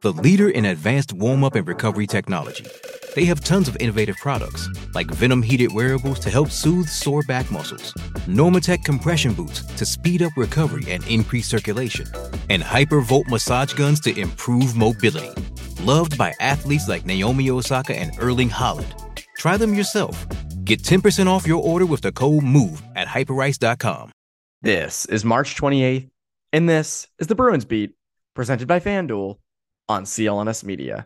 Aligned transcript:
the 0.00 0.12
leader 0.12 0.50
in 0.50 0.66
advanced 0.66 1.12
warm 1.12 1.42
up 1.42 1.54
and 1.54 1.66
recovery 1.66 2.06
technology. 2.06 2.66
They 3.14 3.24
have 3.24 3.40
tons 3.40 3.66
of 3.66 3.76
innovative 3.80 4.16
products, 4.18 4.68
like 4.94 5.06
Venom 5.06 5.42
heated 5.42 5.72
wearables 5.72 6.18
to 6.20 6.30
help 6.30 6.50
soothe 6.50 6.88
sore 6.88 7.22
back 7.22 7.50
muscles, 7.50 7.94
Normatec 8.26 8.84
compression 8.84 9.32
boots 9.32 9.62
to 9.64 9.86
speed 9.86 10.22
up 10.22 10.32
recovery 10.36 10.90
and 10.92 11.06
increase 11.08 11.48
circulation, 11.48 12.06
and 12.50 12.62
Hypervolt 12.62 13.28
massage 13.28 13.72
guns 13.72 14.00
to 14.00 14.18
improve 14.20 14.76
mobility. 14.76 15.30
Loved 15.82 16.18
by 16.18 16.34
athletes 16.40 16.88
like 16.88 17.06
Naomi 17.06 17.48
Osaka 17.50 17.96
and 17.96 18.12
Erling 18.18 18.50
Haaland. 18.50 18.92
Try 19.38 19.56
them 19.56 19.74
yourself. 19.74 20.26
Get 20.64 20.82
10% 20.82 21.26
off 21.26 21.46
your 21.46 21.62
order 21.62 21.86
with 21.86 22.02
the 22.02 22.12
code 22.12 22.42
MOVE 22.42 22.82
at 22.96 23.08
hyperice.com. 23.08 24.10
This 24.62 25.06
is 25.06 25.24
March 25.24 25.56
28th, 25.56 26.08
and 26.52 26.68
this 26.68 27.06
is 27.18 27.28
the 27.28 27.34
Bruins 27.34 27.64
Beat, 27.64 27.92
presented 28.34 28.66
by 28.66 28.80
FanDuel 28.80 29.38
on 29.88 30.04
CLNS 30.04 30.64
Media. 30.64 31.02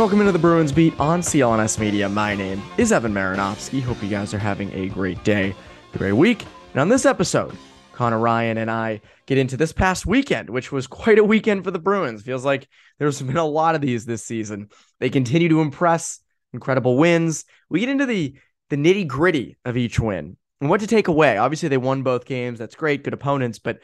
Welcome 0.00 0.20
into 0.20 0.32
the 0.32 0.38
Bruins 0.38 0.72
Beat 0.72 0.98
on 0.98 1.20
CLNS 1.20 1.78
Media. 1.78 2.08
My 2.08 2.34
name 2.34 2.62
is 2.78 2.90
Evan 2.90 3.12
Marinofsky. 3.12 3.82
Hope 3.82 4.02
you 4.02 4.08
guys 4.08 4.32
are 4.32 4.38
having 4.38 4.72
a 4.72 4.88
great 4.88 5.22
day, 5.24 5.54
great 5.98 6.12
week. 6.12 6.44
And 6.72 6.80
on 6.80 6.88
this 6.88 7.04
episode, 7.04 7.56
Conor 7.92 8.18
Ryan 8.18 8.58
and 8.58 8.70
I 8.70 9.00
get 9.26 9.38
into 9.38 9.56
this 9.56 9.72
past 9.72 10.06
weekend, 10.06 10.48
which 10.50 10.72
was 10.72 10.86
quite 10.86 11.18
a 11.18 11.24
weekend 11.24 11.64
for 11.64 11.70
the 11.70 11.78
Bruins. 11.78 12.22
Feels 12.22 12.44
like 12.44 12.68
there's 12.98 13.20
been 13.20 13.36
a 13.36 13.44
lot 13.44 13.74
of 13.74 13.80
these 13.80 14.06
this 14.06 14.24
season. 14.24 14.68
They 14.98 15.10
continue 15.10 15.48
to 15.48 15.60
impress, 15.60 16.20
incredible 16.52 16.96
wins. 16.96 17.44
We 17.68 17.80
get 17.80 17.88
into 17.88 18.06
the 18.06 18.34
the 18.70 18.76
nitty 18.76 19.06
gritty 19.06 19.56
of 19.64 19.76
each 19.76 19.98
win 19.98 20.36
and 20.60 20.70
what 20.70 20.80
to 20.80 20.86
take 20.86 21.08
away. 21.08 21.36
Obviously, 21.36 21.68
they 21.68 21.76
won 21.76 22.02
both 22.02 22.24
games. 22.24 22.58
That's 22.58 22.76
great, 22.76 23.02
good 23.02 23.14
opponents, 23.14 23.58
but 23.58 23.80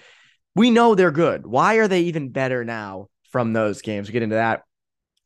we 0.54 0.70
know 0.70 0.94
they're 0.94 1.10
good. 1.10 1.46
Why 1.46 1.74
are 1.76 1.88
they 1.88 2.02
even 2.02 2.30
better 2.30 2.64
now 2.64 3.08
from 3.30 3.52
those 3.52 3.82
games? 3.82 4.08
We 4.08 4.12
get 4.12 4.22
into 4.22 4.36
that. 4.36 4.62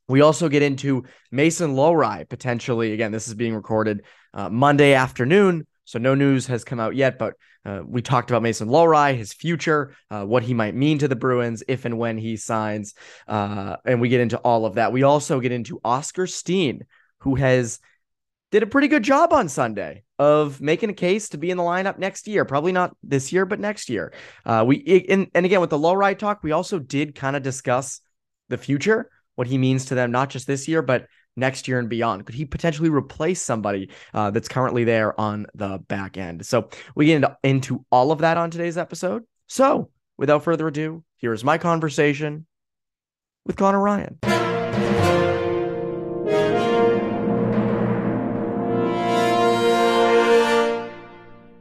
We 0.09 0.23
also 0.23 0.49
get 0.49 0.63
into 0.63 1.05
Mason 1.31 1.75
Lohrei 1.75 2.29
potentially. 2.29 2.93
Again, 2.93 3.13
this 3.13 3.29
is 3.29 3.35
being 3.35 3.55
recorded 3.55 4.03
uh, 4.35 4.49
Monday 4.49 4.95
afternoon, 4.95 5.67
so 5.85 5.99
no 5.99 6.15
news 6.15 6.47
has 6.47 6.65
come 6.65 6.81
out 6.81 6.95
yet. 6.95 7.19
But 7.19 7.35
uh, 7.65 7.83
we 7.87 8.03
talked 8.03 8.31
about 8.31 8.43
Mason 8.43 8.69
Lohrei, 8.69 9.17
his 9.17 9.33
future, 9.33 9.95
uh, 10.11 10.25
what 10.25 10.43
he 10.43 10.55
might 10.55 10.75
mean 10.75 10.99
to 10.99 11.09
the 11.09 11.17
Bruins 11.17 11.63
if 11.69 11.85
and 11.85 11.99
when 11.99 12.19
he 12.19 12.37
signs, 12.37 12.95
uh, 13.29 13.77
and 13.85 14.01
we 14.01 14.09
get 14.09 14.21
into 14.21 14.39
all 14.39 14.67
of 14.67 14.75
that. 14.75 14.93
We 14.93 15.03
also 15.03 15.41
get 15.41 15.53
into 15.53 15.81
Oskar 15.85 16.27
Steen, 16.27 16.87
who 17.19 17.35
has 17.35 17.81
did 18.51 18.63
a 18.63 18.67
pretty 18.67 18.89
good 18.89 19.05
job 19.05 19.33
on 19.33 19.49
Sunday 19.49 20.03
of 20.19 20.61
making 20.61 20.91
a 20.91 20.95
case 20.95 21.29
to 21.31 21.39
be 21.39 21.51
in 21.51 21.57
the 21.57 21.63
lineup 21.63 21.99
next 21.99 22.27
year. 22.27 22.45
Probably 22.45 22.73
not 22.73 22.97
this 23.03 23.33
year, 23.33 23.47
but 23.47 23.61
next 23.61 23.89
year. 23.89 24.13
Uh, 24.45 24.65
we 24.67 25.07
and, 25.09 25.29
and 25.35 25.47
again 25.47 25.61
with 25.61 25.71
the 25.71 25.79
Lohrei 25.79 26.19
talk, 26.19 26.43
we 26.43 26.53
also 26.53 26.79
did 26.79 27.15
kind 27.15 27.37
of 27.37 27.43
discuss 27.43 28.01
the 28.49 28.59
future 28.59 29.11
what 29.37 29.47
he 29.47 29.57
means 29.57 29.87
to 29.87 29.95
them, 29.95 30.11
not 30.11 30.29
just 30.29 30.47
this 30.47 30.69
year, 30.69 30.83
but 30.83 31.07
next 31.41 31.67
year 31.67 31.81
and 31.81 31.89
beyond. 31.89 32.27
Could 32.27 32.37
he 32.37 32.45
potentially 32.45 32.91
replace 32.91 33.43
somebody 33.43 33.91
uh, 34.15 34.31
that's 34.31 34.49
currently 34.49 34.85
there 34.85 35.19
on 35.21 35.47
the 35.55 35.79
back 35.89 36.17
end? 36.17 36.47
So 36.47 36.69
we 36.95 37.07
get 37.07 37.17
into, 37.17 37.37
into 37.43 37.85
all 37.91 38.13
of 38.13 38.21
that 38.21 38.37
on 38.37 38.51
today's 38.51 38.79
episode. 38.79 39.25
So 39.49 39.91
without 40.17 40.45
further 40.45 40.69
ado, 40.69 41.03
here 41.17 41.33
is 41.33 41.43
my 41.43 41.59
conversation 41.59 42.47
with 43.45 43.57
Conor 43.57 43.81
Ryan. 43.81 44.19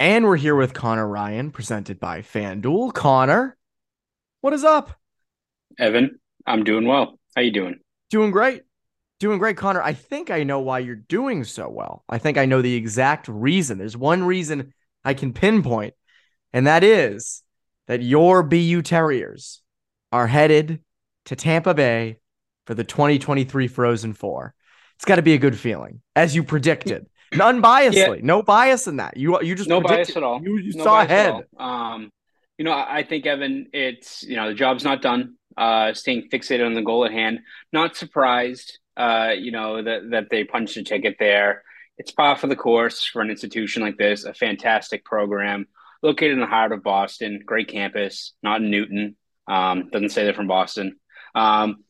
And 0.02 0.26
we're 0.26 0.38
here 0.38 0.56
with 0.56 0.74
Conor 0.74 1.08
Ryan, 1.08 1.52
presented 1.52 2.00
by 2.00 2.22
FanDuel. 2.22 2.94
Conor, 2.94 3.58
what 4.42 4.54
is 4.54 4.64
up? 4.64 4.98
Evan, 5.78 6.20
I'm 6.46 6.64
doing 6.64 6.88
well. 6.88 7.20
How 7.36 7.42
you 7.42 7.52
doing? 7.52 7.80
Doing 8.10 8.32
great. 8.32 8.64
Doing 9.20 9.38
great, 9.38 9.58
Conor. 9.58 9.82
I 9.82 9.94
think 9.94 10.32
I 10.32 10.44
know 10.44 10.62
why 10.62 10.80
you're 10.80 10.96
doing 10.96 11.44
so 11.44 11.68
well. 11.68 12.04
I 12.08 12.20
think 12.20 12.38
I 12.38 12.46
know 12.46 12.62
the 12.62 12.76
exact 12.76 13.28
reason. 13.28 13.78
There's 13.78 13.98
one 13.98 14.24
reason 14.24 14.74
I 15.04 15.14
can 15.14 15.34
pinpoint, 15.34 15.94
and 16.54 16.68
that 16.68 16.84
is 16.84 17.44
that 17.88 18.02
your 18.02 18.44
BU 18.44 18.82
Terriers 18.84 19.62
are 20.12 20.28
headed 20.28 20.82
to 21.26 21.36
Tampa 21.36 21.74
Bay 21.74 22.18
for 22.66 22.74
the 22.74 22.86
2023 22.86 23.68
Frozen 23.68 24.14
Four. 24.14 24.54
It's 24.96 25.06
got 25.06 25.18
to 25.18 25.22
be 25.22 25.34
a 25.34 25.38
good 25.38 25.58
feeling, 25.58 26.02
as 26.16 26.34
you 26.34 26.44
predicted. 26.44 27.08
Unbiasedly, 27.34 28.18
yeah. 28.18 28.24
no 28.24 28.42
bias 28.42 28.88
in 28.88 28.98
that. 28.98 29.18
You 29.18 29.42
you 29.42 29.54
just 29.54 29.70
no 29.70 29.82
predicted. 29.82 30.08
bias 30.08 30.18
at 30.18 30.24
all. 30.24 30.42
You, 30.42 30.58
you 30.58 30.74
no 30.76 30.84
saw 30.84 31.02
ahead. 31.02 31.44
Um, 31.58 32.10
you 32.58 32.66
know, 32.66 32.72
I, 32.72 33.00
I 33.00 33.04
think 33.04 33.26
Evan, 33.26 33.68
it's 33.74 34.24
you 34.24 34.36
know 34.36 34.48
the 34.48 34.56
job's 34.56 34.84
not 34.84 35.02
done 35.02 35.36
uh, 35.58 35.94
staying 35.94 36.30
fixated 36.30 36.66
on 36.66 36.74
the 36.74 36.82
goal 36.82 37.06
at 37.06 37.12
hand. 37.12 37.40
Not 37.72 37.96
surprised, 37.96 38.80
uh, 39.00 39.34
you 39.38 39.52
know, 39.52 39.82
that, 39.82 40.10
that 40.12 40.30
they 40.30 40.44
punched 40.44 40.78
a 40.78 40.84
ticket 40.84 41.16
there. 41.20 41.64
It's 41.98 42.12
par 42.12 42.36
for 42.36 42.48
the 42.48 42.56
course 42.56 43.04
for 43.04 43.22
an 43.22 43.30
institution 43.30 43.82
like 43.82 43.98
this, 43.98 44.26
a 44.26 44.34
fantastic 44.34 45.06
program 45.06 45.68
located 46.02 46.34
in 46.34 46.40
the 46.40 46.46
heart 46.46 46.72
of 46.72 46.84
Boston, 46.84 47.42
great 47.46 47.68
campus, 47.68 48.34
not 48.44 48.62
in 48.62 48.70
Newton. 48.70 49.16
Um, 49.48 49.90
doesn't 49.90 50.10
say 50.10 50.24
they're 50.24 50.34
from 50.34 50.48
Boston. 50.48 50.98
Um, 51.34 51.84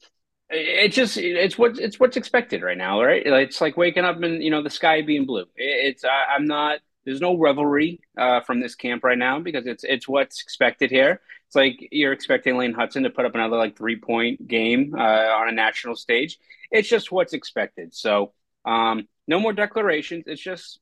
it 0.52 0.94
just 0.94 1.18
it's 1.18 1.58
what 1.58 1.78
it's 1.78 2.00
what's 2.00 2.18
expected 2.18 2.64
right 2.64 2.78
now, 2.78 3.04
right? 3.04 3.22
It's 3.24 3.62
like 3.62 3.78
waking 3.78 4.06
up 4.06 4.22
and 4.22 4.44
you 4.44 4.50
know 4.50 4.64
the 4.64 4.70
sky 4.70 5.02
being 5.02 5.26
blue. 5.26 5.46
It's 5.56 6.04
I, 6.04 6.36
I'm 6.36 6.46
not. 6.46 6.80
There's 7.06 7.22
no 7.22 7.38
revelry 7.38 8.02
uh, 8.18 8.42
from 8.42 8.60
this 8.60 8.76
camp 8.76 9.04
right 9.04 9.18
now 9.18 9.40
because 9.40 9.68
it's 9.68 9.84
it's 9.84 10.08
what's 10.08 10.42
expected 10.42 10.90
here. 10.90 11.22
It's 11.50 11.56
like 11.56 11.90
you're 11.92 12.14
expecting 12.14 12.58
Lane 12.58 12.76
Hutson 12.76 13.02
to 13.02 13.10
put 13.10 13.26
up 13.26 13.34
another 13.34 13.58
like 13.58 13.76
three 13.76 13.96
point 13.96 14.48
game 14.48 14.94
uh, 14.96 15.02
on 15.02 15.50
a 15.50 15.52
national 15.52 15.96
stage. 15.96 16.38
It's 16.70 16.88
just 16.88 17.12
what's 17.12 17.34
expected. 17.34 17.96
So 17.96 18.34
um, 18.66 19.08
no 19.28 19.40
more 19.40 19.52
declarations. 19.52 20.26
It's 20.28 20.40
just 20.40 20.80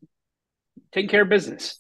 taking 0.92 1.10
care 1.10 1.22
of 1.22 1.30
business. 1.30 1.80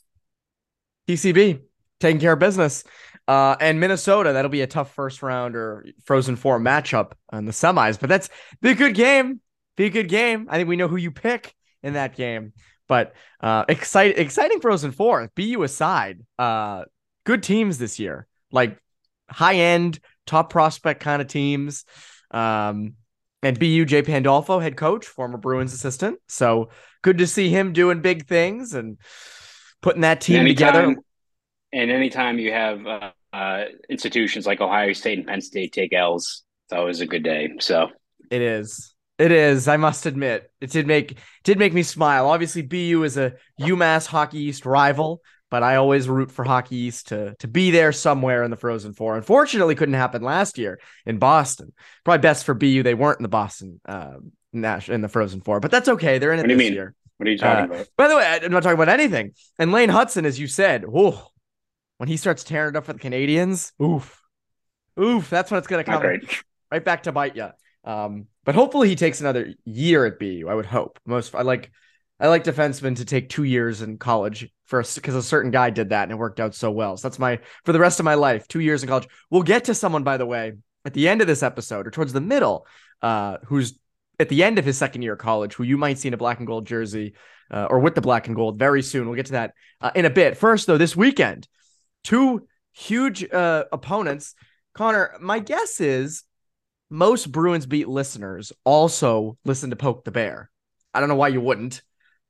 TCB 1.09 1.59
taking 1.99 2.21
care 2.21 2.31
of 2.31 2.39
business. 2.39 2.85
Uh, 3.27 3.57
and 3.59 3.77
Minnesota, 3.77 4.31
that'll 4.31 4.47
be 4.47 4.61
a 4.61 4.67
tough 4.67 4.93
first 4.93 5.21
round 5.21 5.57
or 5.57 5.85
Frozen 6.05 6.37
Four 6.37 6.57
matchup 6.57 7.11
in 7.33 7.43
the 7.43 7.51
semis, 7.51 7.99
but 7.99 8.07
that's 8.07 8.29
be 8.61 8.69
a 8.69 8.75
good 8.75 8.95
game. 8.95 9.41
Be 9.75 9.87
a 9.87 9.89
good 9.89 10.07
game. 10.07 10.47
I 10.49 10.55
think 10.55 10.69
we 10.69 10.77
know 10.77 10.87
who 10.87 10.95
you 10.95 11.11
pick 11.11 11.53
in 11.83 11.93
that 11.93 12.15
game. 12.15 12.53
But 12.87 13.15
uh, 13.41 13.65
exciting, 13.67 14.17
exciting 14.17 14.61
Frozen 14.61 14.91
Four. 14.91 15.29
BU 15.35 15.61
aside, 15.63 16.21
uh, 16.39 16.85
good 17.25 17.43
teams 17.43 17.79
this 17.79 17.99
year 17.99 18.27
like 18.51 18.77
high 19.29 19.55
end, 19.55 19.99
top 20.25 20.49
prospect 20.49 21.01
kind 21.01 21.21
of 21.21 21.27
teams. 21.27 21.85
Um, 22.31 22.93
and 23.43 23.59
BU 23.59 23.85
Jay 23.85 24.01
Pandolfo, 24.01 24.59
head 24.59 24.75
coach, 24.75 25.05
former 25.05 25.37
Bruins 25.37 25.73
assistant. 25.73 26.19
So 26.27 26.69
good 27.01 27.19
to 27.19 27.27
see 27.27 27.49
him 27.49 27.71
doing 27.71 28.01
big 28.01 28.27
things 28.27 28.73
and 28.73 28.97
putting 29.81 30.01
that 30.01 30.21
team 30.21 30.41
anytime, 30.41 30.73
together. 30.73 31.01
And 31.71 31.91
anytime 31.91 32.39
you 32.39 32.51
have 32.51 32.85
uh, 32.85 33.11
uh, 33.31 33.65
institutions 33.89 34.47
like 34.47 34.61
Ohio 34.61 34.93
State 34.93 35.19
and 35.19 35.27
Penn 35.27 35.41
State 35.41 35.71
take 35.71 35.93
L's, 35.93 36.43
it's 36.65 36.73
always 36.73 37.01
a 37.01 37.05
good 37.05 37.23
day. 37.23 37.51
So 37.59 37.89
it 38.31 38.41
is. 38.41 38.93
It 39.17 39.31
is. 39.31 39.67
I 39.67 39.77
must 39.77 40.05
admit, 40.05 40.51
it 40.61 40.69
did 40.69 40.85
make 40.85 41.17
did 41.43 41.57
make 41.57 41.73
me 41.73 41.81
smile. 41.83 42.29
Obviously, 42.29 42.61
BU 42.61 43.03
is 43.03 43.17
a 43.17 43.33
UMass 43.59 44.05
Hockey 44.05 44.39
East 44.39 44.65
rival, 44.65 45.21
but 45.49 45.63
I 45.63 45.75
always 45.77 46.09
root 46.09 46.31
for 46.31 46.43
Hockey 46.45 46.75
East 46.75 47.07
to 47.09 47.35
to 47.39 47.47
be 47.47 47.71
there 47.71 47.91
somewhere 47.91 48.43
in 48.43 48.51
the 48.51 48.57
Frozen 48.57 48.93
Four. 48.93 49.15
Unfortunately, 49.17 49.75
couldn't 49.75 49.95
happen 49.95 50.21
last 50.21 50.57
year 50.57 50.79
in 51.05 51.17
Boston. 51.19 51.73
Probably 52.03 52.21
best 52.21 52.45
for 52.45 52.53
BU 52.53 52.83
they 52.83 52.93
weren't 52.93 53.19
in 53.19 53.23
the 53.23 53.29
Boston 53.29 53.79
uh, 53.87 54.15
Nash 54.53 54.89
in 54.89 55.01
the 55.01 55.09
Frozen 55.09 55.41
Four, 55.41 55.59
but 55.59 55.71
that's 55.71 55.89
okay. 55.89 56.17
They're 56.17 56.33
in 56.33 56.39
it 56.39 56.43
what 56.43 56.47
do 56.49 56.55
this 56.55 56.63
you 56.63 56.71
mean? 56.71 56.73
year. 56.73 56.93
What 57.17 57.27
are 57.27 57.31
you 57.31 57.37
talking 57.37 57.63
Uh, 57.63 57.65
about? 57.65 57.87
By 57.97 58.07
the 58.07 58.15
way, 58.15 58.23
I'm 58.43 58.51
not 58.51 58.63
talking 58.63 58.75
about 58.79 58.89
anything. 58.89 59.33
And 59.57 59.71
Lane 59.71 59.89
Hutson, 59.89 60.25
as 60.25 60.39
you 60.39 60.47
said, 60.47 60.85
oh, 60.91 61.27
when 61.97 62.09
he 62.09 62.17
starts 62.17 62.43
tearing 62.43 62.75
it 62.75 62.77
up 62.77 62.85
for 62.85 62.93
the 62.93 62.99
Canadiens, 62.99 63.71
oof, 63.81 64.21
oof, 64.99 65.29
that's 65.29 65.51
when 65.51 65.57
it's 65.59 65.67
gonna 65.67 65.83
come 65.83 66.03
right 66.71 66.83
back 66.83 67.03
to 67.03 67.11
bite 67.11 67.35
you. 67.35 67.49
Um, 67.83 68.27
but 68.43 68.55
hopefully 68.55 68.89
he 68.89 68.95
takes 68.95 69.21
another 69.21 69.53
year 69.65 70.05
at 70.05 70.19
BU. 70.19 70.47
I 70.49 70.53
would 70.55 70.65
hope. 70.65 70.99
Most 71.05 71.35
I 71.35 71.41
like 71.41 71.71
I 72.19 72.27
like 72.29 72.43
defensemen 72.43 72.95
to 72.95 73.05
take 73.05 73.29
two 73.29 73.43
years 73.43 73.81
in 73.81 73.97
college 73.97 74.49
first 74.65 74.95
because 74.95 75.15
a 75.15 75.21
certain 75.21 75.51
guy 75.51 75.69
did 75.69 75.89
that 75.89 76.03
and 76.03 76.11
it 76.11 76.17
worked 76.17 76.39
out 76.39 76.55
so 76.55 76.71
well. 76.71 76.97
So 76.97 77.07
that's 77.07 77.19
my 77.19 77.39
for 77.63 77.73
the 77.73 77.79
rest 77.79 77.99
of 77.99 78.05
my 78.05 78.15
life, 78.15 78.47
two 78.47 78.59
years 78.59 78.81
in 78.81 78.89
college. 78.89 79.07
We'll 79.29 79.43
get 79.43 79.65
to 79.65 79.75
someone, 79.75 80.03
by 80.03 80.17
the 80.17 80.25
way, 80.25 80.53
at 80.85 80.93
the 80.93 81.07
end 81.07 81.21
of 81.21 81.27
this 81.27 81.43
episode 81.43 81.85
or 81.85 81.91
towards 81.91 82.13
the 82.13 82.21
middle, 82.21 82.65
uh, 83.01 83.37
who's 83.45 83.77
at 84.19 84.29
the 84.29 84.43
end 84.43 84.57
of 84.57 84.65
his 84.65 84.77
second 84.77 85.03
year 85.03 85.13
of 85.13 85.19
college, 85.19 85.53
who 85.53 85.63
you 85.63 85.77
might 85.77 85.99
see 85.99 86.07
in 86.07 86.13
a 86.13 86.17
black 86.17 86.39
and 86.39 86.47
gold 86.47 86.65
jersey 86.65 87.13
uh, 87.51 87.67
or 87.69 87.79
with 87.79 87.93
the 87.93 88.01
black 88.01 88.27
and 88.27 88.35
gold 88.35 88.57
very 88.57 88.81
soon. 88.81 89.05
We'll 89.05 89.15
get 89.15 89.27
to 89.27 89.33
that 89.33 89.53
uh, 89.79 89.91
in 89.93 90.05
a 90.05 90.09
bit. 90.09 90.37
First, 90.37 90.65
though, 90.67 90.77
this 90.77 90.95
weekend, 90.95 91.47
two 92.03 92.47
huge 92.73 93.29
uh, 93.31 93.65
opponents. 93.71 94.33
Conor, 94.73 95.15
my 95.19 95.39
guess 95.39 95.79
is 95.79 96.23
most 96.89 97.31
Bruins 97.31 97.65
beat 97.65 97.87
listeners 97.87 98.51
also 98.63 99.37
listen 99.45 99.69
to 99.69 99.75
Poke 99.75 100.03
the 100.03 100.11
Bear. 100.11 100.49
I 100.93 100.99
don't 100.99 101.09
know 101.09 101.15
why 101.15 101.27
you 101.27 101.41
wouldn't. 101.41 101.81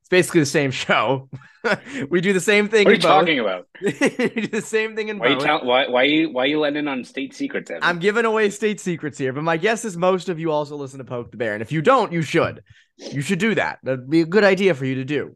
It's 0.08 0.10
basically 0.10 0.40
the 0.40 0.46
same 0.46 0.72
show. 0.72 1.30
we 2.10 2.22
do 2.22 2.32
the 2.32 2.40
same 2.40 2.70
thing. 2.70 2.86
What 2.86 2.94
are 2.94 2.96
you 2.96 3.02
talking 3.02 3.40
about? 3.40 3.68
we 3.82 3.92
do 3.92 4.48
the 4.48 4.62
same 4.62 4.96
thing 4.96 5.10
in 5.10 5.20
why 5.20 5.34
both. 5.36 5.46
You 5.46 5.68
why, 5.68 5.90
why 5.90 6.04
you 6.04 6.32
why 6.32 6.46
you 6.46 6.62
letting 6.62 6.80
in 6.80 6.88
on 6.88 7.04
state 7.04 7.34
secrets? 7.34 7.70
Evan? 7.70 7.84
I'm 7.84 8.00
giving 8.00 8.24
away 8.24 8.50
state 8.50 8.80
secrets 8.80 9.18
here, 9.18 9.34
but 9.34 9.44
my 9.44 9.58
guess 9.58 9.84
is 9.84 9.98
most 9.98 10.30
of 10.30 10.40
you 10.40 10.50
also 10.50 10.78
listen 10.78 11.00
to 11.00 11.04
Poke 11.04 11.32
the 11.32 11.36
Bear, 11.36 11.56
and 11.56 11.62
if 11.62 11.74
you 11.74 11.82
don't, 11.82 12.14
you 12.14 12.22
should. 12.22 12.64
You 12.96 13.20
should 13.20 13.40
do 13.40 13.54
that. 13.56 13.80
That'd 13.84 14.10
be 14.10 14.22
a 14.22 14.26
good 14.26 14.46
idea 14.46 14.74
for 14.76 14.86
you 14.86 14.96
to 14.96 15.04
do. 15.04 15.36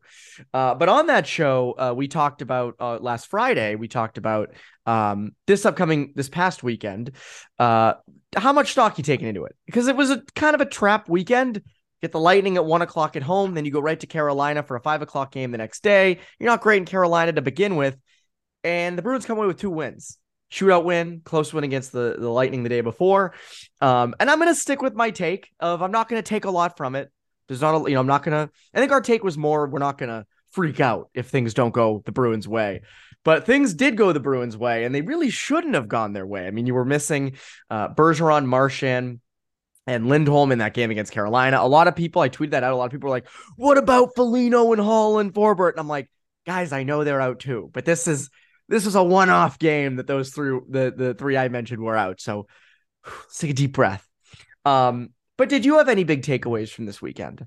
Uh, 0.54 0.74
but 0.74 0.88
on 0.88 1.08
that 1.08 1.28
show, 1.28 1.76
uh, 1.78 1.94
we 1.94 2.08
talked 2.08 2.42
about 2.42 2.76
uh, 2.80 2.98
last 3.00 3.28
Friday. 3.28 3.76
We 3.76 3.90
talked 3.90 4.18
about 4.18 4.54
um, 4.86 5.36
this 5.48 5.66
upcoming 5.66 6.14
this 6.16 6.30
past 6.30 6.64
weekend. 6.64 7.12
Uh, 7.60 7.96
how 8.38 8.54
much 8.54 8.72
stock 8.72 8.98
you 8.98 9.04
taking 9.04 9.28
into 9.28 9.44
it? 9.44 9.56
Because 9.66 9.90
it 9.90 9.98
was 9.98 10.12
a 10.12 10.24
kind 10.34 10.56
of 10.56 10.62
a 10.62 10.66
trap 10.66 11.10
weekend 11.10 11.62
Get 12.02 12.12
the 12.12 12.20
Lightning 12.20 12.58
at 12.58 12.66
one 12.66 12.82
o'clock 12.82 13.16
at 13.16 13.24
home, 13.24 13.54
then 13.54 13.66
you 13.66 13.72
go 13.72 13.80
right 13.80 14.00
to 14.00 14.08
Carolina 14.08 14.64
for 14.64 14.76
a 14.76 14.82
five 14.82 15.02
o'clock 15.02 15.32
game 15.32 15.52
the 15.52 15.58
next 15.58 15.84
day. 15.84 16.20
You're 16.40 16.50
not 16.50 16.62
great 16.62 16.78
in 16.78 16.86
Carolina 16.86 17.34
to 17.34 17.42
begin 17.42 17.76
with, 17.76 17.98
and 18.64 18.98
the 18.98 19.02
Bruins 19.02 19.26
come 19.26 19.38
away 19.38 19.48
with 19.48 19.60
two 19.60 19.70
wins. 19.70 20.18
Shootout 20.52 20.84
win, 20.84 21.22
close 21.24 21.54
win 21.54 21.64
against 21.64 21.92
the, 21.92 22.16
the 22.18 22.30
Lightning 22.30 22.64
the 22.64 22.70
day 22.70 22.82
before. 22.82 23.34
Um, 23.80 24.16
and 24.20 24.30
I'm 24.30 24.40
gonna 24.40 24.56
stick 24.56 24.82
with 24.82 24.96
my 24.96 25.12
take 25.12 25.50
of 25.60 25.82
I'm 25.82 25.92
not 25.92 26.10
gonna 26.10 26.22
take 26.22 26.46
a 26.46 26.52
lot 26.52 26.76
from 26.76 26.96
it. 26.96 27.12
There's 27.48 27.62
not 27.62 27.76
a 27.76 27.90
you 27.90 27.96
know, 27.96 28.02
I'm 28.02 28.08
not 28.08 28.24
gonna 28.24 28.50
I 28.74 28.80
think 28.80 28.92
our 28.92 29.02
take 29.02 29.24
was 29.24 29.38
more 29.38 29.68
we're 29.68 29.80
not 29.80 29.98
gonna 29.98 30.26
freak 30.52 30.80
out 30.80 31.10
if 31.14 31.28
things 31.28 31.54
don't 31.54 31.74
go 31.74 32.02
the 32.06 32.12
Bruins 32.12 32.48
way. 32.48 32.82
But 33.24 33.46
things 33.46 33.74
did 33.74 33.98
go 33.98 34.12
the 34.12 34.20
Bruins 34.20 34.58
way, 34.58 34.84
and 34.84 34.96
they 34.96 35.02
really 35.02 35.30
shouldn't 35.30 35.76
have 35.76 35.88
gone 35.88 36.14
their 36.14 36.26
way. 36.26 36.48
I 36.48 36.52
mean, 36.52 36.66
you 36.66 36.74
were 36.74 36.86
missing 36.86 37.34
uh, 37.70 37.94
Bergeron, 37.94 38.46
Marchand, 38.46 39.20
and 39.88 40.08
Lindholm 40.08 40.52
in 40.52 40.60
that 40.60 40.74
game 40.74 40.92
against 40.92 41.12
Carolina. 41.12 41.58
A 41.60 41.68
lot 41.68 41.88
of 41.88 41.96
people, 41.96 42.22
I 42.22 42.30
tweeted 42.30 42.52
that 42.52 42.64
out. 42.64 42.74
A 42.74 42.76
lot 42.76 42.86
of 42.86 42.92
people 42.92 43.08
were 43.08 43.16
like, 43.16 43.28
"What 43.56 43.78
about 43.78 44.16
Foligno 44.16 44.72
and 44.72 44.82
Hall 44.82 45.20
and 45.20 45.34
Forbort?" 45.34 45.72
And 45.72 45.80
I'm 45.80 45.88
like, 45.88 46.10
guys, 46.46 46.72
I 46.72 46.84
know 46.84 47.04
they're 47.04 47.22
out 47.22 47.40
too, 47.40 47.70
but 47.74 47.86
this 47.86 48.08
is 48.08 48.30
this 48.68 48.86
is 48.86 48.96
a 48.96 49.04
one-off 49.04 49.60
game 49.60 49.98
that 49.98 50.08
those 50.08 50.32
three 50.32 50.60
the 50.70 50.94
the 50.96 51.14
three 51.14 51.38
I 51.38 51.50
mentioned 51.50 51.82
were 51.82 51.98
out. 51.98 52.22
So 52.22 52.48
let's 53.06 53.38
take 53.40 53.52
a 53.52 53.54
deep 53.54 53.74
breath. 53.74 54.08
Um, 54.66 55.10
but 55.38 55.50
did 55.50 55.66
you 55.66 55.78
have 55.78 55.90
any 55.90 56.04
big 56.04 56.22
takeaways 56.22 56.70
from 56.70 56.86
this 56.86 57.02
weekend? 57.02 57.46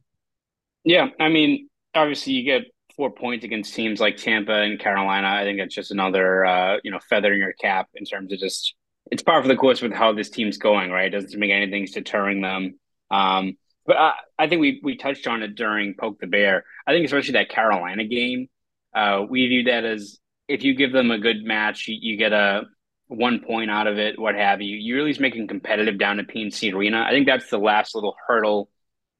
Yeah, 0.84 1.08
I 1.18 1.28
mean, 1.28 1.68
obviously 1.94 2.34
you 2.34 2.44
get 2.44 2.62
four 2.96 3.10
points 3.10 3.44
against 3.44 3.74
teams 3.74 4.00
like 4.00 4.16
Tampa 4.16 4.52
and 4.52 4.78
Carolina. 4.78 5.28
I 5.28 5.44
think 5.44 5.60
it's 5.60 5.74
just 5.74 5.90
another 5.90 6.44
uh, 6.44 6.76
you 6.84 6.90
know 6.90 6.98
feather 7.08 7.32
in 7.32 7.38
your 7.38 7.54
cap 7.54 7.88
in 7.94 8.04
terms 8.04 8.32
of 8.32 8.38
just 8.38 8.74
it's 9.10 9.22
par 9.22 9.42
for 9.42 9.48
the 9.48 9.56
course 9.56 9.82
with 9.82 9.92
how 9.92 10.12
this 10.12 10.30
team's 10.30 10.58
going, 10.58 10.90
right? 10.90 11.12
It 11.12 11.20
doesn't 11.20 11.38
make 11.38 11.50
anything's 11.50 11.92
deterring 11.92 12.40
them. 12.40 12.78
Um, 13.10 13.56
but 13.86 13.96
I, 13.96 14.12
I, 14.38 14.48
think 14.48 14.60
we 14.60 14.80
we 14.82 14.96
touched 14.96 15.26
on 15.26 15.42
it 15.42 15.54
during 15.54 15.94
Poke 15.94 16.18
the 16.18 16.26
Bear. 16.26 16.64
I 16.86 16.92
think 16.92 17.04
especially 17.04 17.32
that 17.32 17.50
Carolina 17.50 18.04
game, 18.04 18.48
uh, 18.94 19.24
we 19.28 19.46
view 19.46 19.64
that 19.64 19.84
as 19.84 20.18
if 20.48 20.62
you 20.62 20.74
give 20.74 20.92
them 20.92 21.10
a 21.10 21.18
good 21.18 21.44
match, 21.44 21.86
you, 21.88 21.96
you, 22.00 22.16
get 22.16 22.32
a 22.32 22.62
one 23.08 23.40
point 23.40 23.70
out 23.70 23.86
of 23.86 23.98
it, 23.98 24.18
what 24.18 24.34
have 24.34 24.62
you. 24.62 24.76
You're 24.76 25.00
at 25.00 25.04
least 25.04 25.20
making 25.20 25.48
competitive 25.48 25.98
down 25.98 26.18
at 26.18 26.28
PNC 26.28 26.74
Arena. 26.74 27.04
I 27.06 27.10
think 27.10 27.26
that's 27.26 27.50
the 27.50 27.58
last 27.58 27.94
little 27.94 28.16
hurdle 28.26 28.70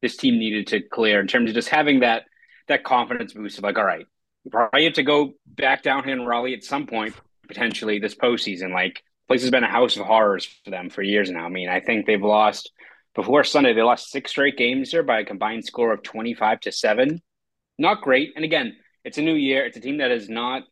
this 0.00 0.16
team 0.16 0.38
needed 0.38 0.66
to 0.68 0.80
clear 0.80 1.20
in 1.20 1.26
terms 1.26 1.50
of 1.50 1.54
just 1.54 1.68
having 1.68 2.00
that 2.00 2.24
that 2.68 2.84
confidence 2.84 3.34
boost 3.34 3.58
of 3.58 3.64
like, 3.64 3.76
all 3.76 3.84
right, 3.84 4.06
you 4.44 4.50
probably 4.50 4.84
have 4.84 4.94
to 4.94 5.02
go 5.02 5.34
back 5.46 5.82
down 5.82 6.04
here 6.04 6.14
in 6.14 6.24
Raleigh 6.24 6.54
at 6.54 6.64
some 6.64 6.86
point 6.86 7.14
potentially 7.46 7.98
this 7.98 8.14
postseason. 8.14 8.72
Like 8.72 9.02
place 9.28 9.42
has 9.42 9.50
been 9.50 9.64
a 9.64 9.70
house 9.70 9.96
of 9.96 10.06
horrors 10.06 10.46
for 10.64 10.70
them 10.70 10.90
for 10.90 11.02
years 11.02 11.30
now. 11.30 11.44
I 11.44 11.48
mean, 11.48 11.68
I 11.68 11.80
think 11.80 12.06
they've 12.06 12.20
lost 12.20 12.70
before 13.14 13.44
Sunday, 13.44 13.72
they 13.72 13.82
lost 13.82 14.10
six 14.10 14.32
straight 14.32 14.56
games 14.56 14.90
here 14.90 15.02
by 15.02 15.20
a 15.20 15.24
combined 15.24 15.64
score 15.64 15.92
of 15.92 16.02
25 16.02 16.60
to 16.60 16.72
7. 16.72 17.22
Not 17.78 18.02
great. 18.02 18.32
And 18.34 18.44
again, 18.44 18.76
it's 19.04 19.18
a 19.18 19.22
new 19.22 19.34
year. 19.34 19.64
It's 19.64 19.76
a 19.76 19.80
team 19.80 19.98
that 19.98 20.10
has 20.10 20.28
not 20.28 20.62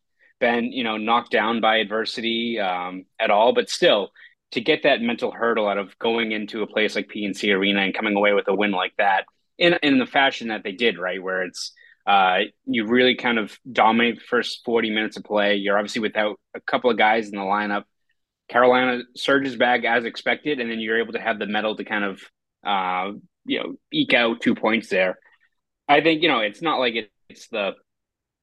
been, 0.40 0.72
you 0.72 0.82
know, 0.82 0.96
knocked 0.96 1.30
down 1.30 1.60
by 1.60 1.76
adversity 1.76 2.58
um, 2.58 3.04
at 3.20 3.30
all, 3.30 3.52
but 3.52 3.70
still 3.70 4.10
to 4.52 4.60
get 4.60 4.82
that 4.82 5.00
mental 5.00 5.30
hurdle 5.30 5.68
out 5.68 5.78
of 5.78 5.96
going 5.98 6.32
into 6.32 6.62
a 6.62 6.66
place 6.66 6.96
like 6.96 7.08
PNC 7.08 7.54
Arena 7.54 7.80
and 7.82 7.94
coming 7.94 8.16
away 8.16 8.32
with 8.32 8.48
a 8.48 8.54
win 8.54 8.72
like 8.72 8.92
that 8.98 9.24
in 9.56 9.74
in 9.82 9.98
the 9.98 10.06
fashion 10.06 10.48
that 10.48 10.62
they 10.64 10.72
did, 10.72 10.98
right? 10.98 11.22
Where 11.22 11.42
it's 11.42 11.72
uh, 12.06 12.40
you 12.64 12.86
really 12.86 13.14
kind 13.14 13.38
of 13.38 13.56
dominate 13.70 14.16
the 14.16 14.24
first 14.24 14.62
40 14.64 14.90
minutes 14.90 15.16
of 15.16 15.24
play. 15.24 15.56
You're 15.56 15.78
obviously 15.78 16.02
without 16.02 16.38
a 16.54 16.60
couple 16.60 16.90
of 16.90 16.98
guys 16.98 17.28
in 17.28 17.36
the 17.36 17.44
lineup 17.44 17.84
Carolina 18.52 19.02
surges 19.16 19.56
back 19.56 19.84
as 19.84 20.04
expected, 20.04 20.60
and 20.60 20.70
then 20.70 20.78
you're 20.78 21.00
able 21.00 21.14
to 21.14 21.20
have 21.20 21.38
the 21.38 21.46
mettle 21.46 21.76
to 21.76 21.84
kind 21.84 22.04
of 22.04 22.20
uh, 22.64 23.12
you 23.44 23.58
know 23.58 23.74
eke 23.92 24.14
out 24.14 24.40
two 24.40 24.54
points 24.54 24.88
there. 24.88 25.18
I 25.88 26.00
think 26.00 26.22
you 26.22 26.28
know 26.28 26.40
it's 26.40 26.62
not 26.62 26.78
like 26.78 26.94
it, 26.94 27.10
it's 27.28 27.48
the 27.48 27.72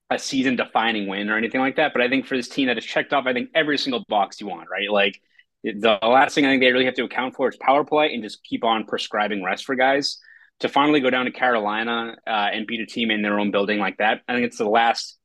a 0.10 0.18
season 0.18 0.56
defining 0.56 1.08
win 1.08 1.30
or 1.30 1.38
anything 1.38 1.62
like 1.62 1.76
that, 1.76 1.94
but 1.94 2.02
I 2.02 2.10
think 2.10 2.26
for 2.26 2.36
this 2.36 2.50
team 2.50 2.66
that 2.66 2.78
has 2.78 2.86
checked 2.86 3.14
off, 3.14 3.28
I 3.28 3.34
think 3.34 3.50
every 3.54 3.78
single 3.78 4.04
box 4.10 4.42
you 4.42 4.48
want, 4.48 4.68
right? 4.68 4.90
Like 4.90 5.22
the 5.64 6.00
last 6.02 6.34
thing 6.34 6.48
I 6.48 6.50
think 6.50 6.64
they 6.64 6.72
really 6.72 6.86
have 6.86 6.96
to 6.96 7.04
account 7.04 7.36
for 7.36 7.48
is 7.48 7.58
power 7.58 7.84
play 7.84 8.12
and 8.16 8.24
just 8.24 8.44
keep 8.44 8.64
on 8.64 8.86
prescribing 8.86 9.44
rest 9.44 9.66
for 9.66 9.76
guys 9.76 10.20
to 10.62 10.68
finally 10.70 11.00
go 11.00 11.12
down 11.12 11.26
to 11.26 11.32
Carolina 11.32 12.16
uh, 12.26 12.50
and 12.52 12.66
beat 12.66 12.82
a 12.82 12.88
team 12.88 13.12
in 13.12 13.22
their 13.22 13.40
own 13.40 13.52
building 13.52 13.78
like 13.78 13.98
that. 13.98 14.22
I 14.28 14.34
think 14.34 14.48
it's 14.48 14.58
the 14.58 14.68
last 14.68 15.19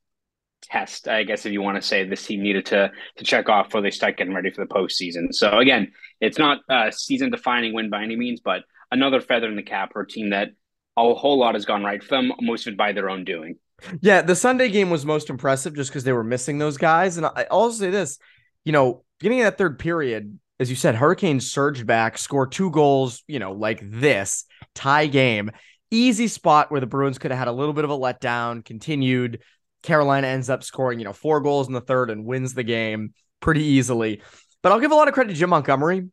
test, 0.66 1.08
I 1.08 1.22
guess, 1.22 1.46
if 1.46 1.52
you 1.52 1.62
want 1.62 1.76
to 1.76 1.82
say 1.82 2.05
this 2.05 2.26
team 2.26 2.43
needed 2.43 2.66
to 2.66 2.90
to 3.16 3.25
check 3.25 3.49
off 3.49 3.66
before 3.66 3.81
they 3.81 3.90
start 3.90 4.16
getting 4.16 4.34
ready 4.34 4.50
for 4.50 4.64
the 4.64 4.72
postseason. 4.72 5.32
So 5.32 5.58
again, 5.58 5.93
it's 6.20 6.39
not 6.39 6.58
a 6.69 6.93
season 6.93 7.31
defining 7.31 7.74
win 7.74 7.91
by 7.91 8.03
any 8.03 8.17
means, 8.17 8.41
but 8.41 8.62
another 8.91 9.20
feather 9.20 9.48
in 9.48 9.56
the 9.56 9.62
cap 9.62 9.93
for 9.93 10.03
a 10.03 10.06
team 10.06 10.31
that 10.31 10.50
a 10.96 11.15
whole 11.15 11.39
lot 11.39 11.55
has 11.55 11.65
gone 11.65 11.82
right 11.82 12.03
for 12.03 12.17
them, 12.17 12.32
most 12.41 12.67
of 12.67 12.72
it 12.72 12.79
by 12.79 12.93
their 12.93 13.10
own 13.10 13.24
doing. 13.24 13.56
Yeah, 14.00 14.22
the 14.22 14.36
Sunday 14.36 14.69
game 14.70 14.91
was 14.91 15.05
most 15.05 15.31
impressive 15.31 15.74
just 15.74 15.91
because 15.91 16.05
they 16.05 16.12
were 16.12 16.24
missing 16.24 16.58
those 16.58 16.77
guys. 16.77 17.17
And 17.17 17.27
I 17.27 17.44
also 17.50 17.79
say 17.79 17.91
this, 17.91 18.19
you 18.65 18.72
know, 18.72 19.05
beginning 19.19 19.41
of 19.41 19.46
that 19.46 19.58
third 19.58 19.79
period, 19.79 20.39
as 20.60 20.70
you 20.70 20.77
said, 20.77 20.94
Hurricanes 20.94 21.50
surged 21.50 21.86
back, 21.86 22.17
score 22.17 22.46
two 22.46 22.70
goals, 22.70 23.24
you 23.27 23.41
know, 23.41 23.53
like 23.53 23.81
this 23.82 24.44
tie 24.74 25.06
game. 25.06 25.50
Easy 25.91 26.29
spot 26.29 26.70
where 26.70 26.81
the 26.81 26.86
Bruins 26.86 27.19
could 27.19 27.31
have 27.31 27.39
had 27.39 27.48
a 27.48 27.53
little 27.53 27.74
bit 27.74 27.84
of 27.84 27.91
a 27.91 27.98
letdown, 27.98 28.65
continued, 28.65 29.43
Carolina 29.84 30.26
ends 30.26 30.50
up 30.50 30.64
scoring, 30.64 30.98
you 30.98 31.05
know, 31.05 31.12
four 31.12 31.41
goals 31.41 31.69
in 31.69 31.74
the 31.74 31.81
third 31.81 32.10
and 32.10 32.24
wins 32.24 32.55
the 32.55 32.64
game 32.64 33.14
pretty 33.41 33.62
easily. 33.62 34.22
But 34.62 34.72
I'll 34.72 34.81
give 34.81 34.91
a 34.91 34.96
lot 34.96 35.08
of 35.08 35.14
credit 35.14 35.34
to 35.34 35.38
Jim 35.38 35.50
Montgomery, 35.50 36.08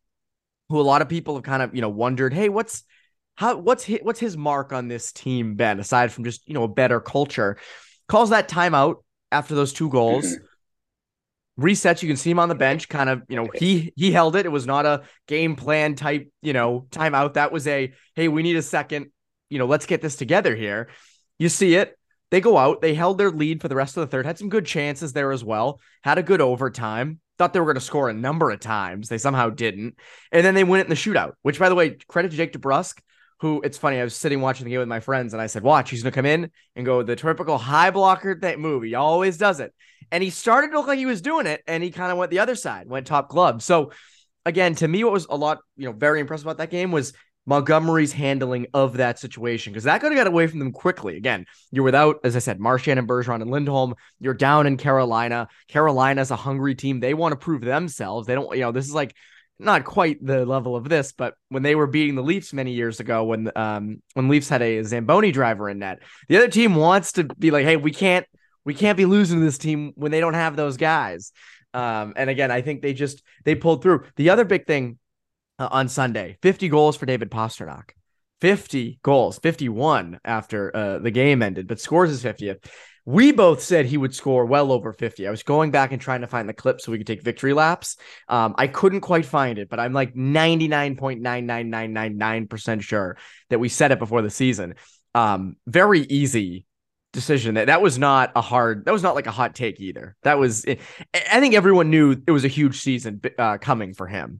who 0.69 0.79
a 0.79 0.83
lot 0.83 1.01
of 1.01 1.09
people 1.09 1.35
have 1.35 1.43
kind 1.43 1.63
of, 1.63 1.73
you 1.73 1.81
know, 1.81 1.89
wondered, 1.89 2.33
hey, 2.33 2.49
what's 2.49 2.83
how 3.35 3.57
what's 3.57 3.83
his, 3.83 3.99
what's 4.03 4.19
his 4.19 4.37
mark 4.37 4.73
on 4.73 4.89
this 4.89 5.11
team 5.11 5.55
been 5.55 5.79
aside 5.79 6.11
from 6.11 6.25
just, 6.25 6.47
you 6.47 6.53
know, 6.53 6.63
a 6.63 6.67
better 6.67 6.99
culture. 6.99 7.57
Calls 8.07 8.29
that 8.29 8.49
timeout 8.49 8.97
after 9.31 9.55
those 9.55 9.73
two 9.73 9.89
goals. 9.89 10.25
Mm-hmm. 10.25 10.45
Resets, 11.63 12.01
you 12.01 12.07
can 12.07 12.17
see 12.17 12.31
him 12.31 12.39
on 12.39 12.49
the 12.49 12.55
bench, 12.55 12.89
kind 12.89 13.09
of, 13.09 13.23
you 13.29 13.35
know, 13.35 13.47
he 13.53 13.93
he 13.95 14.11
held 14.11 14.35
it. 14.35 14.45
It 14.45 14.49
was 14.51 14.65
not 14.65 14.85
a 14.85 15.03
game 15.27 15.55
plan 15.55 15.95
type, 15.95 16.29
you 16.41 16.53
know, 16.53 16.87
timeout. 16.91 17.33
That 17.33 17.51
was 17.51 17.67
a 17.67 17.93
hey, 18.15 18.27
we 18.27 18.43
need 18.43 18.55
a 18.55 18.61
second, 18.61 19.11
you 19.49 19.59
know, 19.59 19.65
let's 19.65 19.85
get 19.85 20.01
this 20.01 20.15
together 20.15 20.55
here. 20.55 20.89
You 21.39 21.49
see 21.49 21.75
it. 21.75 21.97
They 22.31 22.41
go 22.41 22.57
out, 22.57 22.81
they 22.81 22.93
held 22.93 23.17
their 23.17 23.29
lead 23.29 23.61
for 23.61 23.67
the 23.67 23.75
rest 23.75 23.97
of 23.97 24.01
the 24.01 24.07
third, 24.07 24.25
had 24.25 24.39
some 24.39 24.49
good 24.49 24.65
chances 24.65 25.13
there 25.13 25.31
as 25.31 25.43
well, 25.43 25.81
had 26.01 26.17
a 26.17 26.23
good 26.23 26.41
overtime. 26.41 27.19
Thought 27.37 27.53
they 27.53 27.59
were 27.59 27.65
going 27.65 27.75
to 27.75 27.81
score 27.81 28.09
a 28.09 28.13
number 28.13 28.51
of 28.51 28.59
times. 28.59 29.09
They 29.09 29.17
somehow 29.17 29.49
didn't. 29.49 29.95
And 30.31 30.45
then 30.45 30.53
they 30.53 30.63
win 30.63 30.79
it 30.79 30.83
in 30.83 30.89
the 30.89 30.95
shootout, 30.95 31.33
which, 31.41 31.59
by 31.59 31.69
the 31.69 31.75
way, 31.75 31.97
credit 32.07 32.31
to 32.31 32.37
Jake 32.37 32.53
DeBrusk, 32.53 32.99
who 33.39 33.61
it's 33.63 33.77
funny. 33.77 33.99
I 33.99 34.03
was 34.03 34.15
sitting 34.15 34.41
watching 34.41 34.65
the 34.65 34.69
game 34.69 34.79
with 34.79 34.87
my 34.87 34.99
friends 34.99 35.33
and 35.33 35.41
I 35.41 35.47
said, 35.47 35.63
Watch, 35.63 35.89
he's 35.89 36.03
going 36.03 36.11
to 36.11 36.15
come 36.15 36.27
in 36.27 36.51
and 36.75 36.85
go 36.85 37.01
the 37.01 37.15
typical 37.15 37.57
high 37.57 37.89
blocker 37.89 38.37
that 38.41 38.59
move. 38.59 38.83
He 38.83 38.95
always 38.95 39.37
does 39.37 39.59
it. 39.59 39.73
And 40.11 40.23
he 40.23 40.29
started 40.29 40.71
to 40.71 40.77
look 40.77 40.87
like 40.87 40.99
he 40.99 41.05
was 41.07 41.21
doing 41.21 41.47
it 41.47 41.61
and 41.67 41.83
he 41.83 41.89
kind 41.89 42.11
of 42.11 42.17
went 42.17 42.29
the 42.29 42.39
other 42.39 42.55
side, 42.55 42.87
went 42.87 43.07
top 43.07 43.29
glove. 43.29 43.63
So, 43.63 43.91
again, 44.45 44.75
to 44.75 44.87
me, 44.87 45.03
what 45.03 45.13
was 45.13 45.25
a 45.29 45.35
lot, 45.35 45.59
you 45.75 45.85
know, 45.85 45.93
very 45.93 46.19
impressive 46.19 46.45
about 46.45 46.59
that 46.59 46.69
game 46.69 46.91
was 46.91 47.13
Montgomery's 47.45 48.13
handling 48.13 48.67
of 48.73 48.97
that 48.97 49.19
situation 49.19 49.73
because 49.73 49.85
that 49.85 49.99
could 49.99 50.11
have 50.11 50.17
got 50.17 50.27
away 50.27 50.47
from 50.47 50.59
them 50.59 50.71
quickly. 50.71 51.17
Again, 51.17 51.45
you're 51.71 51.83
without, 51.83 52.19
as 52.23 52.35
I 52.35 52.39
said, 52.39 52.59
Marchand 52.59 52.99
and 52.99 53.07
Bergeron 53.07 53.41
and 53.41 53.49
Lindholm. 53.49 53.95
You're 54.19 54.33
down 54.33 54.67
in 54.67 54.77
Carolina. 54.77 55.47
Carolina's 55.67 56.31
a 56.31 56.35
hungry 56.35 56.75
team. 56.75 56.99
They 56.99 57.13
want 57.13 57.31
to 57.33 57.37
prove 57.37 57.61
themselves. 57.61 58.27
They 58.27 58.35
don't, 58.35 58.55
you 58.55 58.61
know, 58.61 58.71
this 58.71 58.85
is 58.85 58.93
like 58.93 59.15
not 59.57 59.85
quite 59.85 60.23
the 60.25 60.45
level 60.45 60.75
of 60.75 60.89
this, 60.89 61.11
but 61.11 61.35
when 61.49 61.63
they 61.63 61.75
were 61.75 61.87
beating 61.87 62.15
the 62.15 62.23
Leafs 62.23 62.53
many 62.53 62.73
years 62.73 62.99
ago, 62.99 63.23
when 63.23 63.51
um 63.55 64.01
when 64.13 64.27
Leafs 64.27 64.49
had 64.49 64.61
a 64.61 64.83
Zamboni 64.83 65.31
driver 65.31 65.69
in 65.69 65.79
net, 65.79 65.99
the 66.27 66.37
other 66.37 66.47
team 66.47 66.75
wants 66.75 67.13
to 67.13 67.23
be 67.23 67.51
like, 67.51 67.65
hey, 67.65 67.77
we 67.77 67.91
can't 67.91 68.25
we 68.65 68.73
can't 68.73 68.97
be 68.97 69.05
losing 69.05 69.41
this 69.41 69.57
team 69.57 69.93
when 69.95 70.11
they 70.11 70.19
don't 70.19 70.33
have 70.33 70.55
those 70.55 70.77
guys. 70.77 71.31
Um, 71.73 72.13
and 72.15 72.29
again, 72.29 72.51
I 72.51 72.61
think 72.61 72.81
they 72.81 72.93
just 72.93 73.23
they 73.45 73.55
pulled 73.55 73.81
through. 73.81 74.05
The 74.15 74.29
other 74.29 74.45
big 74.45 74.67
thing 74.67 74.97
uh, 75.61 75.69
on 75.71 75.87
Sunday, 75.87 76.37
50 76.41 76.67
goals 76.69 76.97
for 76.97 77.05
David 77.05 77.29
Pastrnak. 77.29 77.91
50 78.41 78.99
goals, 79.03 79.37
51 79.37 80.19
after 80.25 80.75
uh, 80.75 80.97
the 80.97 81.11
game 81.11 81.43
ended, 81.43 81.67
but 81.67 81.79
scores 81.79 82.09
his 82.09 82.23
50th. 82.23 82.65
We 83.05 83.31
both 83.31 83.61
said 83.61 83.85
he 83.85 83.97
would 83.97 84.15
score 84.15 84.45
well 84.45 84.71
over 84.71 84.93
50. 84.93 85.27
I 85.27 85.31
was 85.31 85.43
going 85.43 85.69
back 85.69 85.91
and 85.91 86.01
trying 86.01 86.21
to 86.21 86.27
find 86.27 86.49
the 86.49 86.53
clip 86.53 86.81
so 86.81 86.91
we 86.91 86.97
could 86.97 87.05
take 87.05 87.21
victory 87.21 87.53
laps. 87.53 87.97
Um, 88.27 88.55
I 88.57 88.65
couldn't 88.65 89.01
quite 89.01 89.25
find 89.25 89.59
it, 89.59 89.69
but 89.69 89.79
I'm 89.79 89.93
like 89.93 90.15
99.99999% 90.15 92.81
sure 92.81 93.15
that 93.49 93.59
we 93.59 93.69
said 93.69 93.91
it 93.91 93.99
before 93.99 94.23
the 94.23 94.31
season. 94.31 94.73
Um, 95.13 95.57
very 95.67 95.99
easy 96.01 96.65
decision 97.13 97.53
that 97.55 97.67
that 97.67 97.81
was 97.81 97.99
not 97.99 98.31
a 98.35 98.41
hard 98.41 98.85
that 98.85 98.93
was 98.93 99.03
not 99.03 99.15
like 99.15 99.27
a 99.27 99.31
hot 99.31 99.53
take 99.53 99.81
either 99.81 100.15
that 100.23 100.39
was 100.39 100.65
i 101.13 101.41
think 101.41 101.53
everyone 101.53 101.89
knew 101.89 102.15
it 102.25 102.31
was 102.31 102.45
a 102.45 102.47
huge 102.47 102.79
season 102.79 103.19
uh, 103.37 103.57
coming 103.57 103.93
for 103.93 104.07
him 104.07 104.39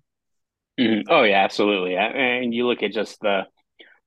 mm-hmm. 0.82 1.02
oh 1.10 1.24
yeah 1.24 1.44
absolutely 1.44 1.96
and 1.96 2.54
you 2.54 2.68
look 2.68 2.84
at 2.84 2.92
just 2.92 3.20
the 3.22 3.44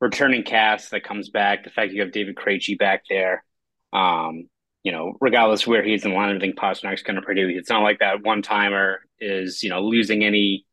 returning 0.00 0.42
cast 0.42 0.90
that 0.90 1.04
comes 1.04 1.30
back 1.30 1.64
the 1.64 1.70
fact 1.70 1.92
you 1.92 2.02
have 2.02 2.12
david 2.12 2.36
Krejci 2.36 2.78
back 2.78 3.02
there 3.08 3.44
um, 3.92 4.48
you 4.84 4.92
know, 4.92 5.16
regardless 5.20 5.66
where 5.66 5.82
he's 5.82 6.04
in 6.04 6.12
line, 6.12 6.36
I 6.36 6.38
think 6.38 6.56
Pastrnak's 6.56 7.02
going 7.02 7.16
to 7.16 7.22
produce. 7.22 7.54
It's 7.56 7.70
not 7.70 7.82
like 7.82 8.00
that 8.00 8.22
one 8.22 8.42
timer 8.42 9.00
is, 9.18 9.62
you 9.62 9.70
know, 9.70 9.80
losing 9.80 10.22
any 10.22 10.66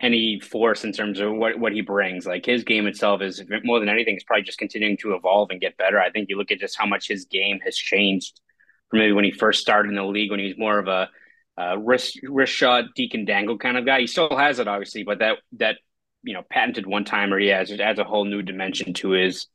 any 0.00 0.40
force 0.40 0.82
in 0.82 0.92
terms 0.92 1.20
of 1.20 1.30
what 1.32 1.58
what 1.58 1.74
he 1.74 1.82
brings. 1.82 2.26
Like 2.26 2.46
his 2.46 2.64
game 2.64 2.86
itself 2.86 3.20
is 3.20 3.42
more 3.64 3.80
than 3.80 3.90
anything, 3.90 4.16
is 4.16 4.24
probably 4.24 4.44
just 4.44 4.58
continuing 4.58 4.96
to 4.98 5.14
evolve 5.14 5.50
and 5.50 5.60
get 5.60 5.76
better. 5.76 6.00
I 6.00 6.10
think 6.10 6.30
you 6.30 6.38
look 6.38 6.50
at 6.50 6.58
just 6.58 6.78
how 6.78 6.86
much 6.86 7.06
his 7.06 7.26
game 7.26 7.60
has 7.64 7.76
changed 7.76 8.40
from 8.88 9.00
maybe 9.00 9.12
when 9.12 9.24
he 9.24 9.30
first 9.30 9.60
started 9.60 9.90
in 9.90 9.96
the 9.96 10.04
league, 10.04 10.30
when 10.30 10.40
he 10.40 10.46
was 10.46 10.58
more 10.58 10.78
of 10.78 10.88
a 10.88 11.10
uh, 11.58 11.78
wrist 11.78 12.20
wrist 12.24 12.52
shot, 12.52 12.84
Deacon 12.96 13.24
Dangle 13.24 13.58
kind 13.58 13.76
of 13.76 13.86
guy. 13.86 14.00
He 14.00 14.06
still 14.06 14.36
has 14.36 14.58
it, 14.58 14.68
obviously, 14.68 15.04
but 15.04 15.20
that 15.20 15.38
that 15.58 15.76
you 16.22 16.34
know 16.34 16.42
patented 16.50 16.86
one 16.86 17.04
timer 17.04 17.38
he 17.38 17.48
has 17.48 17.70
adds 17.72 17.98
a 17.98 18.04
whole 18.04 18.24
new 18.24 18.42
dimension 18.42 18.94
to 18.94 19.10
his 19.10 19.46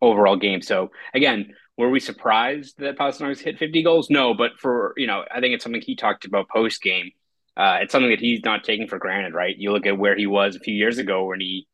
overall 0.00 0.36
game. 0.36 0.62
So 0.62 0.90
again, 1.14 1.54
were 1.76 1.90
we 1.90 2.00
surprised 2.00 2.78
that 2.78 2.98
Pastrnak 2.98 3.38
hit 3.38 3.58
50 3.58 3.82
goals? 3.82 4.10
No, 4.10 4.34
but 4.34 4.52
for 4.58 4.94
you 4.96 5.06
know, 5.06 5.24
I 5.30 5.40
think 5.40 5.54
it's 5.54 5.62
something 5.62 5.82
he 5.82 5.96
talked 5.96 6.24
about 6.24 6.48
post 6.48 6.82
game. 6.82 7.10
Uh, 7.56 7.78
it's 7.82 7.92
something 7.92 8.10
that 8.10 8.20
he's 8.20 8.44
not 8.44 8.64
taking 8.64 8.88
for 8.88 8.98
granted, 8.98 9.34
right? 9.34 9.56
You 9.56 9.72
look 9.72 9.86
at 9.86 9.98
where 9.98 10.16
he 10.16 10.26
was 10.26 10.56
a 10.56 10.60
few 10.60 10.74
years 10.74 10.98
ago 10.98 11.26
when 11.26 11.40
he 11.40 11.66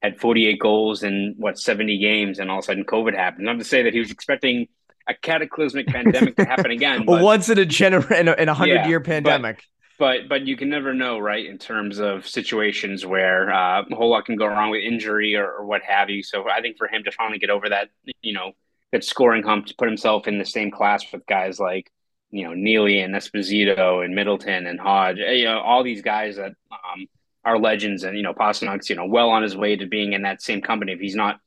had 0.00 0.20
48 0.20 0.60
goals 0.60 1.02
in 1.02 1.34
what 1.38 1.58
70 1.58 1.98
games, 1.98 2.38
and 2.38 2.50
all 2.50 2.58
of 2.58 2.64
a 2.64 2.66
sudden 2.66 2.84
COVID 2.84 3.16
happened. 3.16 3.46
Not 3.46 3.58
to 3.58 3.64
say 3.64 3.82
that 3.82 3.92
he 3.92 3.98
was 3.98 4.12
expecting 4.12 4.68
a 5.06 5.14
cataclysmic 5.14 5.86
pandemic 5.86 6.36
to 6.36 6.44
happen 6.44 6.70
again. 6.70 7.04
But, 7.06 7.22
Once 7.22 7.48
in 7.48 7.58
a 7.58 7.66
gener- 7.66 8.10
in 8.10 8.28
a, 8.28 8.32
in 8.34 8.48
a 8.48 8.54
hundred 8.54 8.74
yeah, 8.74 8.88
year 8.88 9.00
pandemic. 9.00 9.62
But, 9.98 10.22
but 10.22 10.28
but 10.28 10.46
you 10.46 10.56
can 10.56 10.68
never 10.68 10.94
know, 10.94 11.18
right? 11.18 11.44
In 11.44 11.58
terms 11.58 11.98
of 11.98 12.26
situations 12.26 13.04
where 13.06 13.52
uh, 13.52 13.82
a 13.82 13.94
whole 13.94 14.10
lot 14.10 14.24
can 14.24 14.36
go 14.36 14.46
wrong 14.46 14.70
with 14.70 14.82
injury 14.82 15.36
or, 15.36 15.50
or 15.50 15.64
what 15.64 15.82
have 15.82 16.10
you. 16.10 16.22
So 16.22 16.48
I 16.48 16.60
think 16.60 16.78
for 16.78 16.88
him 16.88 17.04
to 17.04 17.12
finally 17.12 17.38
get 17.38 17.50
over 17.50 17.68
that, 17.68 17.90
you 18.22 18.32
know, 18.32 18.52
that 18.92 19.04
scoring 19.04 19.42
hump 19.42 19.66
to 19.66 19.74
put 19.76 19.88
himself 19.88 20.28
in 20.28 20.38
the 20.38 20.44
same 20.44 20.70
class 20.70 21.04
with 21.12 21.26
guys 21.26 21.58
like 21.58 21.90
you 22.30 22.44
know 22.44 22.54
Neely 22.54 23.00
and 23.00 23.14
Esposito 23.14 24.04
and 24.04 24.14
Middleton 24.14 24.66
and 24.66 24.80
Hodge. 24.80 25.18
Eh, 25.18 25.32
you 25.32 25.44
know 25.44 25.60
all 25.60 25.84
these 25.84 26.02
guys 26.02 26.36
that 26.36 26.52
um, 26.72 27.06
are 27.44 27.58
legends, 27.58 28.02
and 28.02 28.16
you 28.16 28.22
know 28.22 28.34
Pastrnak's 28.34 28.90
you 28.90 28.96
know 28.96 29.06
well 29.06 29.30
on 29.30 29.42
his 29.42 29.56
way 29.56 29.76
to 29.76 29.86
being 29.86 30.12
in 30.12 30.22
that 30.22 30.42
same 30.42 30.60
company 30.60 30.92
if 30.92 31.00
he's 31.00 31.14
not 31.14 31.38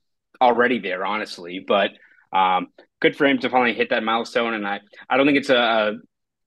already 0.42 0.80
there, 0.80 1.06
honestly. 1.06 1.64
But 1.66 1.92
um, 2.32 2.68
good 3.00 3.16
for 3.16 3.26
him 3.26 3.40
to 3.40 3.50
finally 3.50 3.74
hit 3.74 3.90
that 3.90 4.04
milestone, 4.04 4.54
and 4.54 4.68
I 4.68 4.80
I 5.10 5.18
don't 5.18 5.26
think 5.26 5.38
it's 5.38 5.50
a 5.50 5.98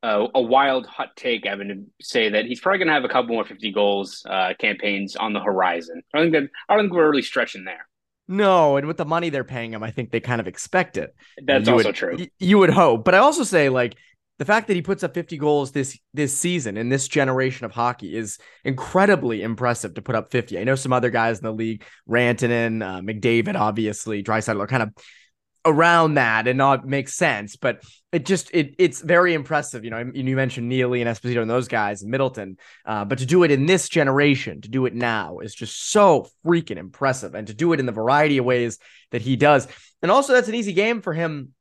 a, 0.03 0.27
a 0.35 0.41
wild 0.41 0.87
hot 0.87 1.15
take, 1.17 1.45
Evan, 1.47 1.69
to 1.69 2.05
say 2.05 2.31
that 2.31 2.47
he's 2.47 2.61
probably 2.61 2.79
going 2.79 2.89
to 2.89 2.95
have 2.95 3.05
a 3.05 3.09
couple 3.09 3.35
more 3.35 3.45
fifty 3.45 3.73
goals 3.73 4.25
uh, 4.29 4.55
campaigns 4.59 5.17
on 5.17 5.33
the 5.33 5.41
horizon. 5.41 6.03
I 6.15 6.19
don't 6.19 6.33
think 6.33 6.45
that 6.45 6.51
I 6.69 6.77
don't 6.77 6.87
think 6.87 6.95
we're 6.95 7.11
really 7.11 7.23
stretching 7.23 7.65
there. 7.65 7.87
No, 8.29 8.77
and 8.77 8.87
with 8.87 8.97
the 8.97 9.05
money 9.05 9.29
they're 9.29 9.45
paying 9.45 9.73
him, 9.73 9.83
I 9.83 9.91
think 9.91 10.13
they 10.13 10.21
kind 10.21 10.41
of 10.41 10.47
expect 10.47 10.97
it. 10.97 11.15
That's 11.45 11.67
you 11.67 11.75
also 11.75 11.89
would, 11.89 11.97
true. 11.97 12.19
You 12.39 12.59
would 12.59 12.71
hope, 12.71 13.05
but 13.05 13.15
I 13.15 13.19
also 13.19 13.43
say 13.43 13.69
like 13.69 13.97
the 14.39 14.45
fact 14.47 14.69
that 14.69 14.75
he 14.75 14.81
puts 14.81 15.05
up 15.05 15.13
50 15.13 15.37
goals 15.37 15.73
this 15.73 15.99
this 16.15 16.37
season 16.37 16.79
in 16.79 16.89
this 16.89 17.09
generation 17.09 17.67
of 17.67 17.73
hockey 17.73 18.17
is 18.17 18.39
incredibly 18.65 19.43
impressive 19.43 19.95
to 19.95 20.03
put 20.03 20.15
up 20.15 20.31
50. 20.31 20.59
I 20.59 20.65
know 20.65 20.77
some 20.77 20.95
other 20.95 21.11
guys 21.11 21.39
in 21.39 21.45
the 21.45 21.53
league, 21.53 21.85
Rantanen, 22.09 22.83
uh, 22.83 23.01
McDavid, 23.03 23.55
obviously, 23.55 24.23
Draisaitl 24.23 24.61
are 24.61 24.67
kind 24.67 24.85
of 24.85 24.91
around 25.65 26.15
that 26.15 26.49
and 26.49 26.57
not 26.57 26.87
make 26.87 27.09
sense. 27.09 27.57
But 27.57 27.83
it 28.13 28.27
just 28.27 28.51
it 28.53 28.75
it's 28.79 29.01
very 29.01 29.35
impressive. 29.35 29.85
You 29.85 29.91
know, 29.91 30.11
you 30.13 30.37
mentioned 30.37 30.69
Neely 30.69 31.01
and 31.01 31.09
Esposito 31.09 31.43
and 31.43 31.51
those 31.51 31.69
guys, 31.69 32.03
and 32.03 32.11
Middleton, 32.11 32.57
uh, 32.85 33.05
but 33.05 33.19
to 33.19 33.27
do 33.27 33.45
it 33.45 33.51
in 33.51 33.67
this 33.67 33.89
generation, 33.89 34.61
to 34.63 34.69
do 34.69 34.87
it 34.87 34.95
now, 34.95 35.39
is 35.39 35.55
just 35.55 35.91
so 35.91 36.29
freaking 36.45 36.77
impressive, 36.77 37.35
and 37.35 37.47
to 37.47 37.55
do 37.55 37.73
it 37.73 37.81
in 37.81 37.87
the 37.87 37.93
variety 37.93 38.39
of 38.39 38.45
ways 38.45 38.79
that 39.13 39.23
he 39.23 39.37
does, 39.37 39.69
and 40.03 40.11
also 40.11 40.33
that's 40.33 40.49
an 40.49 40.55
easy 40.55 40.73
game 40.73 41.03
for 41.03 41.13
him 41.13 41.55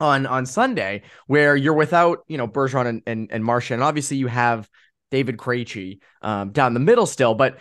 on 0.00 0.26
on 0.26 0.46
Sunday, 0.46 1.02
where 1.26 1.54
you're 1.54 1.74
without 1.74 2.24
you 2.26 2.38
know 2.38 2.48
Bergeron 2.48 2.86
and 2.86 3.02
and, 3.06 3.30
and 3.30 3.44
Marchand, 3.44 3.80
and 3.80 3.84
obviously 3.84 4.16
you 4.16 4.26
have 4.26 4.68
David 5.10 5.36
Krejci 5.36 6.00
um, 6.22 6.50
down 6.50 6.74
the 6.74 6.80
middle 6.80 7.06
still, 7.06 7.34
but 7.34 7.58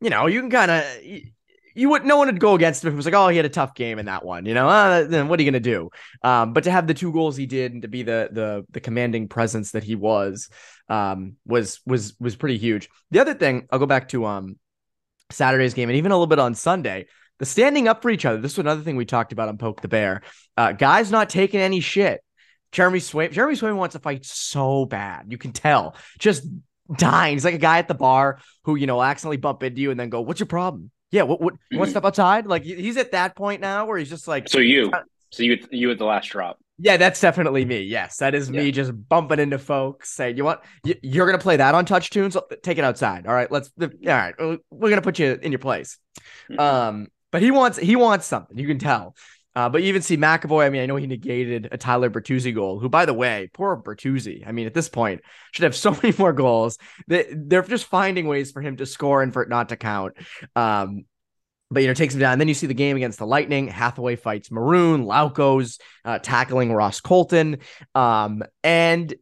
you 0.00 0.10
know 0.10 0.26
you 0.26 0.40
can 0.40 0.50
kind 0.50 0.70
of 0.72 0.84
you 1.76 1.90
would 1.90 2.04
no 2.04 2.16
one 2.16 2.26
would 2.28 2.40
go 2.40 2.54
against 2.54 2.84
him 2.84 2.92
it 2.92 2.96
was 2.96 3.04
like, 3.04 3.14
oh, 3.14 3.28
he 3.28 3.36
had 3.36 3.46
a 3.46 3.50
tough 3.50 3.74
game 3.74 3.98
in 3.98 4.06
that 4.06 4.24
one, 4.24 4.46
you 4.46 4.54
know. 4.54 4.68
Uh, 4.68 5.04
then 5.04 5.28
what 5.28 5.38
are 5.38 5.42
you 5.42 5.50
gonna 5.50 5.60
do? 5.60 5.90
Um, 6.22 6.52
but 6.52 6.64
to 6.64 6.70
have 6.70 6.86
the 6.86 6.94
two 6.94 7.12
goals 7.12 7.36
he 7.36 7.46
did 7.46 7.72
and 7.72 7.82
to 7.82 7.88
be 7.88 8.02
the 8.02 8.28
the 8.32 8.66
the 8.70 8.80
commanding 8.80 9.28
presence 9.28 9.72
that 9.72 9.84
he 9.84 9.94
was, 9.94 10.48
um, 10.88 11.36
was 11.44 11.80
was 11.86 12.14
was 12.18 12.34
pretty 12.36 12.58
huge. 12.58 12.88
The 13.10 13.20
other 13.20 13.34
thing, 13.34 13.68
I'll 13.70 13.78
go 13.78 13.86
back 13.86 14.08
to 14.08 14.24
um 14.24 14.58
Saturday's 15.30 15.74
game 15.74 15.88
and 15.88 15.98
even 15.98 16.12
a 16.12 16.14
little 16.14 16.26
bit 16.26 16.38
on 16.38 16.54
Sunday. 16.54 17.06
The 17.38 17.44
standing 17.44 17.86
up 17.86 18.00
for 18.00 18.10
each 18.10 18.24
other. 18.24 18.38
This 18.38 18.56
was 18.56 18.64
another 18.64 18.80
thing 18.80 18.96
we 18.96 19.04
talked 19.04 19.32
about 19.32 19.48
on 19.48 19.58
Poke 19.58 19.82
the 19.82 19.88
Bear. 19.88 20.22
Uh, 20.56 20.72
guys 20.72 21.10
not 21.10 21.28
taking 21.28 21.60
any 21.60 21.80
shit. 21.80 22.22
Jeremy 22.72 22.98
Swayman. 22.98 23.32
Jeremy 23.32 23.56
Swayman 23.56 23.76
wants 23.76 23.92
to 23.92 23.98
fight 23.98 24.24
so 24.24 24.86
bad. 24.86 25.26
You 25.28 25.36
can 25.36 25.52
tell. 25.52 25.96
Just 26.18 26.46
dying. 26.94 27.34
He's 27.34 27.44
like 27.44 27.54
a 27.54 27.58
guy 27.58 27.78
at 27.78 27.88
the 27.88 27.94
bar 27.94 28.38
who, 28.64 28.76
you 28.76 28.86
know, 28.86 29.02
accidentally 29.02 29.36
bump 29.36 29.62
into 29.62 29.80
you 29.80 29.90
and 29.90 30.00
then 30.00 30.08
go, 30.08 30.22
What's 30.22 30.40
your 30.40 30.46
problem? 30.46 30.90
Yeah, 31.10 31.22
what 31.22 31.40
what 31.40 31.54
you 31.70 31.78
want 31.78 31.90
step 31.90 32.04
outside? 32.04 32.46
Like 32.46 32.64
he's 32.64 32.96
at 32.96 33.12
that 33.12 33.36
point 33.36 33.60
now 33.60 33.86
where 33.86 33.98
he's 33.98 34.10
just 34.10 34.26
like 34.26 34.48
So 34.48 34.58
you 34.58 34.90
so 35.30 35.42
you 35.42 35.58
you 35.70 35.90
at 35.90 35.98
the 35.98 36.04
last 36.04 36.30
drop. 36.30 36.58
Yeah, 36.78 36.98
that's 36.98 37.20
definitely 37.20 37.64
me. 37.64 37.82
Yes, 37.82 38.18
that 38.18 38.34
is 38.34 38.50
yeah. 38.50 38.62
me 38.62 38.70
just 38.70 38.92
bumping 39.08 39.38
into 39.38 39.58
folks 39.58 40.10
saying, 40.10 40.36
"You 40.36 40.44
want 40.44 40.60
you, 40.84 41.22
are 41.22 41.26
gonna 41.26 41.38
play 41.38 41.56
that 41.56 41.74
on 41.74 41.86
touch 41.86 42.10
tunes? 42.10 42.36
Take 42.62 42.76
it 42.78 42.84
outside. 42.84 43.26
All 43.26 43.34
right, 43.34 43.50
let's. 43.50 43.70
All 43.80 43.88
right, 44.04 44.34
we're 44.38 44.90
gonna 44.90 45.00
put 45.00 45.18
you 45.18 45.38
in 45.40 45.52
your 45.52 45.58
place." 45.58 45.98
Mm-hmm. 46.50 46.60
Um, 46.60 47.06
but 47.32 47.40
he 47.40 47.50
wants 47.50 47.78
he 47.78 47.96
wants 47.96 48.26
something. 48.26 48.58
You 48.58 48.66
can 48.66 48.78
tell. 48.78 49.14
Uh, 49.56 49.70
but 49.70 49.82
you 49.82 49.88
even 49.88 50.02
see 50.02 50.18
McAvoy. 50.18 50.66
I 50.66 50.68
mean, 50.68 50.82
I 50.82 50.86
know 50.86 50.96
he 50.96 51.06
negated 51.06 51.68
a 51.72 51.78
Tyler 51.78 52.10
Bertuzzi 52.10 52.54
goal, 52.54 52.78
who, 52.78 52.90
by 52.90 53.06
the 53.06 53.14
way, 53.14 53.48
poor 53.54 53.74
Bertuzzi. 53.74 54.46
I 54.46 54.52
mean, 54.52 54.66
at 54.66 54.74
this 54.74 54.90
point, 54.90 55.22
should 55.52 55.64
have 55.64 55.74
so 55.74 55.90
many 56.02 56.14
more 56.18 56.34
goals. 56.34 56.76
They, 57.08 57.26
they're 57.34 57.62
just 57.62 57.86
finding 57.86 58.26
ways 58.28 58.52
for 58.52 58.60
him 58.60 58.76
to 58.76 58.86
score 58.86 59.22
and 59.22 59.32
for 59.32 59.42
it 59.42 59.48
not 59.48 59.70
to 59.70 59.76
count. 59.76 60.12
Um, 60.54 61.06
but 61.70 61.82
you 61.82 61.88
know 61.88 61.94
takes 61.94 62.14
him 62.14 62.20
down. 62.20 62.32
And 62.32 62.40
then 62.40 62.48
you 62.48 62.54
see 62.54 62.68
the 62.68 62.74
game 62.74 62.96
against 62.96 63.18
the 63.18 63.26
Lightning. 63.26 63.66
Hathaway 63.66 64.16
fights 64.16 64.52
Maroon. 64.52 65.04
Lauko's 65.04 65.78
uh, 66.04 66.18
tackling 66.18 66.72
Ross 66.72 67.00
Colton, 67.00 67.58
um, 67.94 68.42
and 68.62 69.12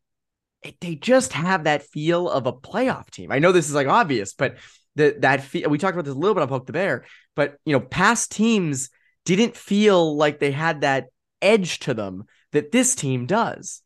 they 0.80 0.94
just 0.96 1.32
have 1.32 1.64
that 1.64 1.84
feel 1.84 2.28
of 2.28 2.46
a 2.46 2.52
playoff 2.52 3.10
team. 3.10 3.30
I 3.30 3.38
know 3.38 3.52
this 3.52 3.68
is 3.68 3.74
like 3.74 3.86
obvious, 3.86 4.34
but 4.34 4.56
the, 4.96 5.16
that 5.20 5.42
feel 5.42 5.70
we 5.70 5.78
talked 5.78 5.94
about 5.94 6.04
this 6.04 6.14
a 6.14 6.18
little 6.18 6.34
bit 6.34 6.42
on 6.42 6.48
Poke 6.48 6.66
the 6.66 6.72
Bear. 6.72 7.04
But 7.34 7.56
you 7.64 7.72
know, 7.72 7.80
past 7.80 8.32
teams 8.32 8.90
didn't 9.24 9.56
feel 9.56 10.16
like 10.16 10.38
they 10.38 10.52
had 10.52 10.82
that 10.82 11.06
edge 11.40 11.78
to 11.80 11.94
them 11.94 12.24
that 12.52 12.72
this 12.72 12.94
team 12.94 13.26
does. 13.26 13.82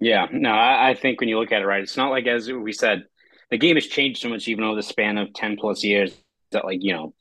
Yeah, 0.00 0.26
no, 0.32 0.50
I, 0.50 0.90
I 0.90 0.94
think 0.94 1.20
when 1.20 1.28
you 1.28 1.38
look 1.38 1.52
at 1.52 1.62
it, 1.62 1.66
right, 1.66 1.82
it's 1.82 1.96
not 1.96 2.10
like 2.10 2.26
as 2.26 2.50
we 2.50 2.72
said, 2.72 3.04
the 3.50 3.58
game 3.58 3.76
has 3.76 3.86
changed 3.86 4.20
so 4.20 4.28
much 4.28 4.48
even 4.48 4.64
over 4.64 4.76
the 4.76 4.82
span 4.82 5.18
of 5.18 5.32
ten 5.32 5.56
plus 5.56 5.84
years 5.84 6.12
that 6.50 6.64
like 6.64 6.78
you 6.82 6.92
know 6.92 7.14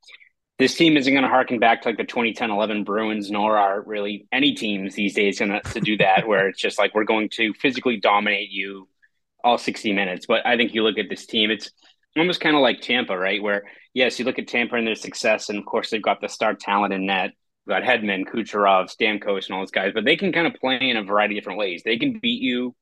this 0.59 0.75
team 0.75 0.97
isn't 0.97 1.13
going 1.13 1.23
to 1.23 1.29
harken 1.29 1.59
back 1.59 1.81
to 1.81 1.89
like 1.89 1.97
the 1.97 2.03
2010-11 2.03 2.85
Bruins, 2.85 3.31
nor 3.31 3.57
are 3.57 3.81
really 3.81 4.27
any 4.31 4.53
teams 4.53 4.95
these 4.95 5.15
days 5.15 5.39
going 5.39 5.59
to 5.59 5.79
do 5.81 5.97
that, 5.97 6.27
where 6.27 6.47
it's 6.47 6.61
just 6.61 6.77
like 6.77 6.93
we're 6.93 7.03
going 7.03 7.29
to 7.29 7.53
physically 7.53 7.99
dominate 7.99 8.49
you 8.49 8.87
all 9.43 9.57
60 9.57 9.93
minutes. 9.93 10.25
But 10.25 10.45
I 10.45 10.55
think 10.55 10.73
you 10.73 10.83
look 10.83 10.97
at 10.97 11.09
this 11.09 11.25
team, 11.25 11.51
it's 11.51 11.71
almost 12.17 12.41
kind 12.41 12.55
of 12.55 12.61
like 12.61 12.81
Tampa, 12.81 13.17
right? 13.17 13.41
Where 13.41 13.63
yes, 13.93 14.19
you 14.19 14.25
look 14.25 14.39
at 14.39 14.47
Tampa 14.47 14.75
and 14.75 14.87
their 14.87 14.95
success, 14.95 15.49
and 15.49 15.57
of 15.57 15.65
course 15.65 15.89
they've 15.89 16.01
got 16.01 16.21
the 16.21 16.29
star 16.29 16.53
talent 16.53 16.93
in 16.93 17.05
net. 17.05 17.31
We've 17.65 17.75
got 17.75 17.83
Hedman, 17.83 18.25
Kucherov, 18.25 18.93
Stamkos, 18.93 19.45
and 19.45 19.55
all 19.55 19.61
those 19.61 19.71
guys, 19.71 19.91
but 19.93 20.03
they 20.03 20.17
can 20.17 20.33
kind 20.33 20.47
of 20.47 20.53
play 20.55 20.79
in 20.81 20.97
a 20.97 21.03
variety 21.03 21.37
of 21.37 21.41
different 21.41 21.59
ways. 21.59 21.83
They 21.83 21.97
can 21.97 22.19
beat 22.19 22.41
you 22.41 22.75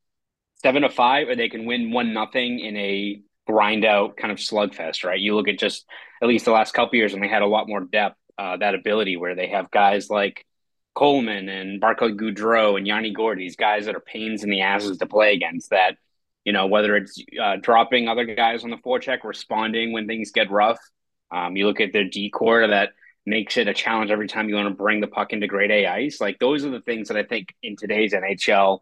seven 0.56 0.82
to 0.82 0.90
five, 0.90 1.30
or 1.30 1.36
they 1.36 1.50
can 1.50 1.66
win 1.66 1.92
one 1.92 2.14
nothing 2.14 2.60
in 2.60 2.76
a 2.78 3.22
grind 3.48 3.86
out 3.86 4.18
kind 4.18 4.32
of 4.32 4.38
slugfest, 4.38 5.04
right? 5.04 5.20
You 5.20 5.36
look 5.36 5.48
at 5.48 5.60
just 5.60 5.86
at 6.22 6.28
least 6.28 6.46
the 6.46 6.52
last 6.52 6.74
couple 6.74 6.96
years, 6.96 7.14
and 7.14 7.24
they 7.24 7.28
had 7.28 7.42
a 7.42 7.48
lot 7.48 7.68
more 7.68 7.82
depth, 7.82 8.18
uh, 8.38 8.58
that 8.58 8.76
ability 8.76 9.18
where 9.18 9.36
they 9.36 9.48
have 9.48 9.72
guys 9.72 10.10
like 10.10 10.46
Coleman 10.94 11.50
and 11.50 11.80
Barclay 11.80 12.12
Goodrow 12.12 12.78
and 12.78 12.86
Yanni 12.86 13.12
Gourde, 13.12 13.40
these 13.40 13.56
guys 13.56 13.86
that 13.86 13.96
are 13.96 14.02
pains 14.02 14.44
in 14.44 14.50
the 14.50 14.62
asses 14.62 14.98
to 14.98 15.06
play 15.06 15.34
against. 15.34 15.70
That 15.70 15.98
you 16.46 16.54
know 16.54 16.68
whether 16.68 16.96
it's 16.96 17.22
uh, 17.42 17.58
dropping 17.62 18.08
other 18.08 18.26
guys 18.26 18.64
on 18.64 18.70
the 18.70 18.78
forecheck, 18.78 19.24
responding 19.24 19.92
when 19.94 20.08
things 20.08 20.32
get 20.32 20.52
rough. 20.52 20.80
Um, 21.32 21.56
you 21.56 21.68
look 21.68 21.80
at 21.80 21.94
their 21.94 22.08
decor 22.08 22.68
that 22.68 22.90
makes 23.26 23.58
it 23.58 23.68
a 23.68 23.74
challenge 23.74 24.12
every 24.12 24.28
time 24.28 24.50
you 24.50 24.56
want 24.56 24.68
to 24.68 24.74
bring 24.74 25.00
the 25.00 25.08
puck 25.08 25.32
into 25.32 25.48
grade 25.48 25.72
A 25.72 25.88
ice. 25.88 26.20
Like 26.20 26.40
those 26.40 26.66
are 26.66 26.70
the 26.72 26.82
things 26.82 27.08
that 27.08 27.18
I 27.18 27.24
think 27.24 27.54
in 27.62 27.76
today's 27.76 28.14
NHL 28.14 28.80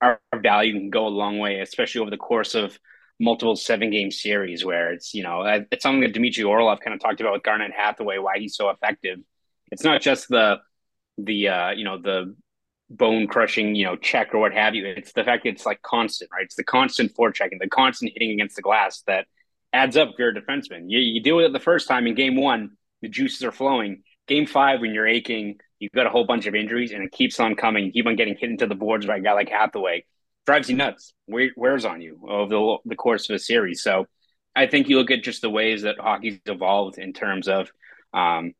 are 0.00 0.20
valued 0.34 0.76
and 0.76 0.92
go 0.92 1.06
a 1.06 1.08
long 1.08 1.38
way, 1.38 1.60
especially 1.60 2.00
over 2.00 2.10
the 2.10 2.16
course 2.16 2.54
of 2.54 2.78
multiple 3.18 3.54
seven 3.54 3.90
game 3.90 4.10
series 4.10 4.64
where 4.64 4.92
it's 4.92 5.12
you 5.12 5.22
know 5.22 5.42
it's 5.70 5.82
something 5.82 6.00
that 6.00 6.14
Dmitry 6.14 6.44
Orlov 6.44 6.80
kind 6.80 6.94
of 6.94 7.00
talked 7.00 7.20
about 7.20 7.34
with 7.34 7.42
Garnet 7.42 7.72
Hathaway 7.76 8.18
why 8.18 8.38
he's 8.38 8.56
so 8.56 8.70
effective. 8.70 9.18
It's 9.70 9.84
not 9.84 10.00
just 10.00 10.28
the 10.28 10.58
the 11.18 11.48
uh, 11.48 11.70
you 11.70 11.84
know 11.84 12.00
the 12.00 12.34
bone 12.90 13.28
crushing 13.28 13.74
you 13.74 13.84
know 13.84 13.96
check 13.96 14.34
or 14.34 14.38
what 14.38 14.52
have 14.52 14.74
you. 14.74 14.84
It's 14.86 15.12
the 15.12 15.24
fact 15.24 15.44
that 15.44 15.50
it's 15.50 15.66
like 15.66 15.80
constant, 15.82 16.30
right? 16.32 16.44
It's 16.44 16.56
the 16.56 16.64
constant 16.64 17.14
forechecking, 17.14 17.60
the 17.60 17.68
constant 17.68 18.12
hitting 18.12 18.32
against 18.32 18.56
the 18.56 18.62
glass 18.62 19.02
that 19.06 19.26
adds 19.72 19.96
up 19.96 20.10
You're 20.18 20.30
a 20.30 20.34
defenseman. 20.34 20.84
You, 20.88 20.98
you 20.98 21.22
deal 21.22 21.36
with 21.36 21.46
it 21.46 21.52
the 21.52 21.60
first 21.60 21.88
time 21.88 22.06
in 22.06 22.14
game 22.14 22.36
one, 22.36 22.72
the 23.02 23.08
juices 23.08 23.44
are 23.44 23.52
flowing. 23.52 24.02
Game 24.26 24.46
five, 24.46 24.80
when 24.80 24.92
you're 24.92 25.06
aching, 25.06 25.58
you've 25.78 25.92
got 25.92 26.06
a 26.06 26.10
whole 26.10 26.24
bunch 26.24 26.46
of 26.46 26.54
injuries, 26.54 26.92
and 26.92 27.02
it 27.02 27.12
keeps 27.12 27.40
on 27.40 27.54
coming. 27.54 27.86
You 27.86 27.92
keep 27.92 28.06
on 28.06 28.16
getting 28.16 28.36
hit 28.36 28.50
into 28.50 28.66
the 28.66 28.74
boards 28.74 29.06
by 29.06 29.16
a 29.16 29.20
guy 29.20 29.32
like 29.32 29.48
Hathaway. 29.48 30.04
Drives 30.46 30.70
you 30.70 30.76
nuts. 30.76 31.12
wears 31.28 31.84
on 31.84 32.00
you 32.00 32.20
over 32.28 32.48
the, 32.48 32.76
the 32.86 32.96
course 32.96 33.28
of 33.28 33.36
a 33.36 33.38
series. 33.38 33.82
So 33.82 34.06
I 34.54 34.66
think 34.66 34.88
you 34.88 34.98
look 34.98 35.10
at 35.10 35.22
just 35.22 35.42
the 35.42 35.50
ways 35.50 35.82
that 35.82 35.98
hockey's 35.98 36.40
evolved 36.46 36.98
in 36.98 37.12
terms 37.12 37.46
of 37.46 37.70
um, 38.12 38.54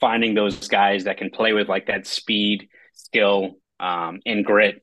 finding 0.00 0.34
those 0.34 0.68
guys 0.68 1.04
that 1.04 1.18
can 1.18 1.30
play 1.30 1.52
with 1.52 1.68
like 1.68 1.86
that 1.86 2.06
speed, 2.06 2.68
skill, 3.04 3.56
um, 3.80 4.20
and 4.26 4.44
grit. 4.44 4.82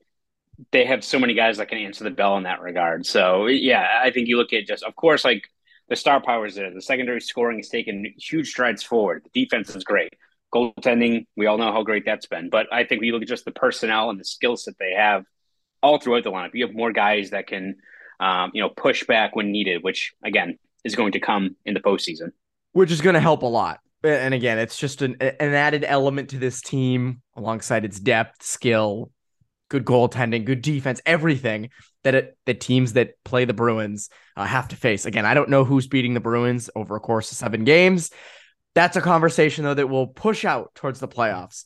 They 0.71 0.85
have 0.85 1.03
so 1.03 1.19
many 1.19 1.33
guys 1.33 1.57
that 1.57 1.69
can 1.69 1.79
answer 1.79 2.03
the 2.03 2.11
bell 2.11 2.37
in 2.37 2.43
that 2.43 2.61
regard. 2.61 3.05
So 3.05 3.47
yeah, 3.47 3.87
I 4.03 4.11
think 4.11 4.27
you 4.27 4.37
look 4.37 4.53
at 4.53 4.67
just 4.67 4.83
of 4.83 4.95
course 4.95 5.25
like 5.25 5.43
the 5.89 5.95
star 5.95 6.21
power 6.21 6.45
is 6.45 6.55
there. 6.55 6.73
The 6.73 6.81
secondary 6.81 7.19
scoring 7.19 7.59
is 7.59 7.69
taking 7.69 8.13
huge 8.17 8.49
strides 8.49 8.83
forward. 8.83 9.23
The 9.33 9.43
defense 9.43 9.75
is 9.75 9.83
great. 9.83 10.13
Goaltending, 10.53 11.25
we 11.35 11.47
all 11.47 11.57
know 11.57 11.71
how 11.71 11.83
great 11.83 12.05
that's 12.05 12.27
been. 12.27 12.49
But 12.49 12.67
I 12.71 12.83
think 12.83 13.01
we 13.01 13.11
look 13.11 13.21
at 13.21 13.27
just 13.27 13.45
the 13.45 13.51
personnel 13.51 14.09
and 14.09 14.19
the 14.19 14.25
skills 14.25 14.65
that 14.65 14.77
they 14.79 14.93
have 14.95 15.25
all 15.81 15.99
throughout 15.99 16.23
the 16.23 16.31
lineup. 16.31 16.51
You 16.53 16.65
have 16.65 16.75
more 16.75 16.91
guys 16.91 17.31
that 17.31 17.47
can, 17.47 17.77
um, 18.19 18.51
you 18.53 18.61
know, 18.61 18.69
push 18.69 19.05
back 19.05 19.35
when 19.35 19.51
needed, 19.51 19.83
which 19.83 20.13
again 20.23 20.59
is 20.83 20.95
going 20.95 21.13
to 21.13 21.19
come 21.19 21.55
in 21.65 21.73
the 21.73 21.79
postseason. 21.79 22.31
Which 22.73 22.91
is 22.91 23.01
going 23.01 23.15
to 23.15 23.19
help 23.19 23.41
a 23.41 23.47
lot 23.47 23.79
and 24.03 24.33
again, 24.33 24.59
it's 24.59 24.77
just 24.77 25.01
an 25.01 25.15
an 25.21 25.53
added 25.53 25.83
element 25.85 26.29
to 26.29 26.37
this 26.37 26.61
team 26.61 27.21
alongside 27.35 27.85
its 27.85 27.99
depth, 27.99 28.43
skill, 28.43 29.11
good 29.69 29.85
goaltending, 29.85 30.45
good 30.45 30.61
defense, 30.61 31.01
everything 31.05 31.69
that 32.03 32.15
it, 32.15 32.37
the 32.45 32.53
teams 32.53 32.93
that 32.93 33.11
play 33.23 33.45
the 33.45 33.53
Bruins 33.53 34.09
uh, 34.35 34.45
have 34.45 34.67
to 34.69 34.75
face. 34.75 35.05
Again, 35.05 35.25
I 35.25 35.33
don't 35.33 35.49
know 35.49 35.63
who's 35.63 35.87
beating 35.87 36.13
the 36.13 36.19
Bruins 36.19 36.69
over 36.75 36.95
a 36.95 36.99
course 36.99 37.31
of 37.31 37.37
seven 37.37 37.63
games. 37.63 38.11
That's 38.73 38.97
a 38.97 39.01
conversation 39.01 39.63
though 39.63 39.73
that 39.73 39.87
will 39.87 40.07
push 40.07 40.45
out 40.45 40.73
towards 40.75 40.99
the 40.99 41.07
playoffs. 41.07 41.65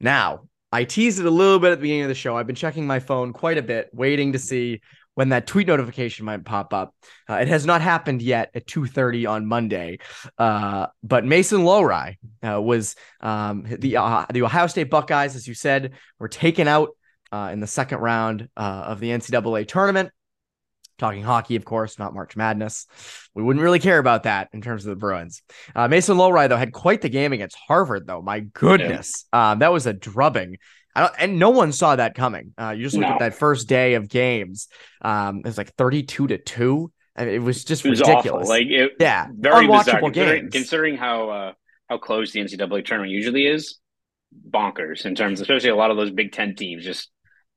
Now, 0.00 0.48
I 0.72 0.84
teased 0.84 1.20
it 1.20 1.26
a 1.26 1.30
little 1.30 1.58
bit 1.58 1.72
at 1.72 1.78
the 1.78 1.82
beginning 1.82 2.02
of 2.02 2.08
the 2.08 2.14
show. 2.14 2.36
I've 2.36 2.46
been 2.46 2.56
checking 2.56 2.86
my 2.86 2.98
phone 2.98 3.32
quite 3.32 3.58
a 3.58 3.62
bit, 3.62 3.88
waiting 3.92 4.32
to 4.32 4.38
see 4.38 4.80
when 5.14 5.30
that 5.30 5.46
tweet 5.46 5.66
notification 5.66 6.26
might 6.26 6.44
pop 6.44 6.74
up. 6.74 6.94
Uh, 7.28 7.34
it 7.34 7.48
has 7.48 7.64
not 7.64 7.80
happened 7.80 8.20
yet 8.20 8.50
at 8.54 8.66
2:30 8.66 9.26
on 9.26 9.46
Monday, 9.46 9.98
uh, 10.38 10.88
but 11.02 11.24
Mason 11.24 11.62
Lohrei 11.62 12.16
uh, 12.46 12.60
was 12.60 12.94
um, 13.20 13.64
the 13.66 13.96
uh, 13.96 14.26
the 14.30 14.42
Ohio 14.42 14.66
State 14.66 14.90
Buckeyes, 14.90 15.34
as 15.34 15.48
you 15.48 15.54
said, 15.54 15.92
were 16.18 16.28
taken 16.28 16.68
out 16.68 16.90
uh, 17.32 17.50
in 17.52 17.60
the 17.60 17.66
second 17.66 17.98
round 17.98 18.48
uh, 18.56 18.84
of 18.86 19.00
the 19.00 19.10
NCAA 19.10 19.66
tournament 19.66 20.10
talking 20.98 21.22
hockey, 21.22 21.56
of 21.56 21.64
course, 21.64 21.98
not 21.98 22.14
March 22.14 22.36
Madness. 22.36 22.86
We 23.34 23.42
wouldn't 23.42 23.62
really 23.62 23.78
care 23.78 23.98
about 23.98 24.24
that 24.24 24.48
in 24.52 24.62
terms 24.62 24.84
of 24.84 24.90
the 24.90 24.96
Bruins. 24.96 25.42
Uh, 25.74 25.88
Mason 25.88 26.16
Lohrei, 26.16 26.48
though, 26.48 26.56
had 26.56 26.72
quite 26.72 27.02
the 27.02 27.08
game 27.08 27.32
against 27.32 27.56
Harvard, 27.56 28.06
though. 28.06 28.22
My 28.22 28.40
goodness. 28.40 29.26
Yeah. 29.32 29.52
Um, 29.52 29.58
that 29.60 29.72
was 29.72 29.86
a 29.86 29.92
drubbing. 29.92 30.58
and 30.94 31.38
no 31.38 31.50
one 31.50 31.72
saw 31.72 31.96
that 31.96 32.14
coming. 32.14 32.54
Uh, 32.58 32.70
you 32.70 32.84
just 32.84 32.96
look 32.96 33.02
no. 33.02 33.14
at 33.14 33.18
that 33.20 33.34
first 33.34 33.68
day 33.68 33.94
of 33.94 34.08
games. 34.08 34.68
Um, 35.02 35.38
it 35.38 35.46
was 35.46 35.58
like 35.58 35.74
32 35.74 36.28
to 36.28 36.38
2. 36.38 36.92
I 37.16 37.24
mean, 37.24 37.34
it 37.34 37.38
was 37.38 37.64
just 37.64 37.84
it 37.84 37.90
was 37.90 38.00
ridiculous. 38.00 38.48
Awful. 38.48 38.48
Like 38.48 38.66
it, 38.66 38.92
yeah, 39.00 39.28
very 39.32 39.66
unwatchable 39.66 40.12
considering, 40.12 40.42
games. 40.42 40.52
Considering 40.52 40.96
how 40.96 41.30
uh, 41.30 41.52
how 41.88 41.98
close 41.98 42.32
the 42.32 42.40
NCAA 42.40 42.84
tournament 42.84 43.10
usually 43.10 43.46
is, 43.46 43.78
bonkers 44.50 45.06
in 45.06 45.14
terms, 45.14 45.40
especially 45.40 45.70
a 45.70 45.76
lot 45.76 45.90
of 45.90 45.96
those 45.96 46.10
Big 46.10 46.32
Ten 46.32 46.54
teams 46.54 46.84
just 46.84 47.10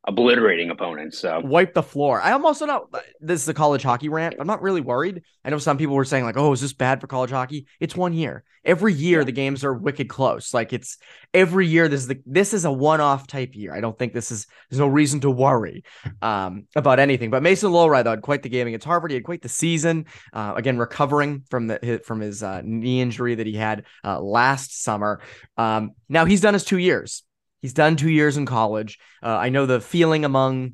obliterating 0.05 0.69
opponents. 0.69 1.19
So 1.19 1.41
wipe 1.41 1.73
the 1.73 1.83
floor. 1.83 2.21
I 2.21 2.31
almost 2.31 2.59
don't 2.59 2.67
know. 2.67 2.87
This 3.19 3.43
is 3.43 3.49
a 3.49 3.53
college 3.53 3.83
hockey 3.83 4.09
rant. 4.09 4.35
I'm 4.39 4.47
not 4.47 4.61
really 4.61 4.81
worried. 4.81 5.23
I 5.43 5.49
know 5.49 5.57
some 5.57 5.77
people 5.77 5.95
were 5.95 6.05
saying 6.05 6.23
like, 6.23 6.37
"Oh, 6.37 6.53
is 6.53 6.61
this 6.61 6.73
bad 6.73 7.01
for 7.01 7.07
college 7.07 7.31
hockey?" 7.31 7.67
It's 7.79 7.95
one 7.95 8.13
year. 8.13 8.43
Every 8.63 8.93
year 8.93 9.19
yeah. 9.19 9.25
the 9.25 9.31
games 9.31 9.63
are 9.63 9.73
wicked 9.73 10.09
close. 10.09 10.53
Like 10.53 10.73
it's 10.73 10.97
every 11.33 11.67
year. 11.67 11.87
This 11.87 12.01
is 12.01 12.07
the 12.07 12.21
this 12.25 12.53
is 12.53 12.65
a 12.65 12.71
one 12.71 13.01
off 13.01 13.27
type 13.27 13.55
year. 13.55 13.73
I 13.73 13.81
don't 13.81 13.97
think 13.97 14.13
this 14.13 14.31
is. 14.31 14.47
There's 14.69 14.79
no 14.79 14.87
reason 14.87 15.19
to 15.21 15.29
worry 15.29 15.83
um, 16.21 16.67
about 16.75 16.99
anything. 16.99 17.29
But 17.29 17.43
Mason 17.43 17.71
Lohrei 17.71 18.03
though 18.03 18.11
had 18.11 18.21
quite 18.21 18.43
the 18.43 18.49
game 18.49 18.67
against 18.67 18.85
Harvard. 18.85 19.11
He 19.11 19.15
had 19.15 19.23
quite 19.23 19.41
the 19.41 19.49
season. 19.49 20.05
Uh, 20.31 20.53
again, 20.55 20.77
recovering 20.77 21.43
from 21.49 21.67
the 21.67 22.01
from 22.05 22.21
his 22.21 22.41
uh, 22.41 22.61
knee 22.63 23.01
injury 23.01 23.35
that 23.35 23.47
he 23.47 23.55
had 23.55 23.85
uh, 24.03 24.19
last 24.19 24.81
summer. 24.81 25.21
Um, 25.57 25.91
now 26.07 26.25
he's 26.25 26.41
done 26.41 26.53
his 26.53 26.63
two 26.63 26.77
years. 26.77 27.23
He's 27.61 27.73
done 27.73 27.95
two 27.95 28.09
years 28.09 28.37
in 28.37 28.45
college. 28.45 28.99
Uh, 29.21 29.35
I 29.37 29.49
know 29.49 29.65
the 29.65 29.81
feeling 29.81 30.25
among 30.25 30.73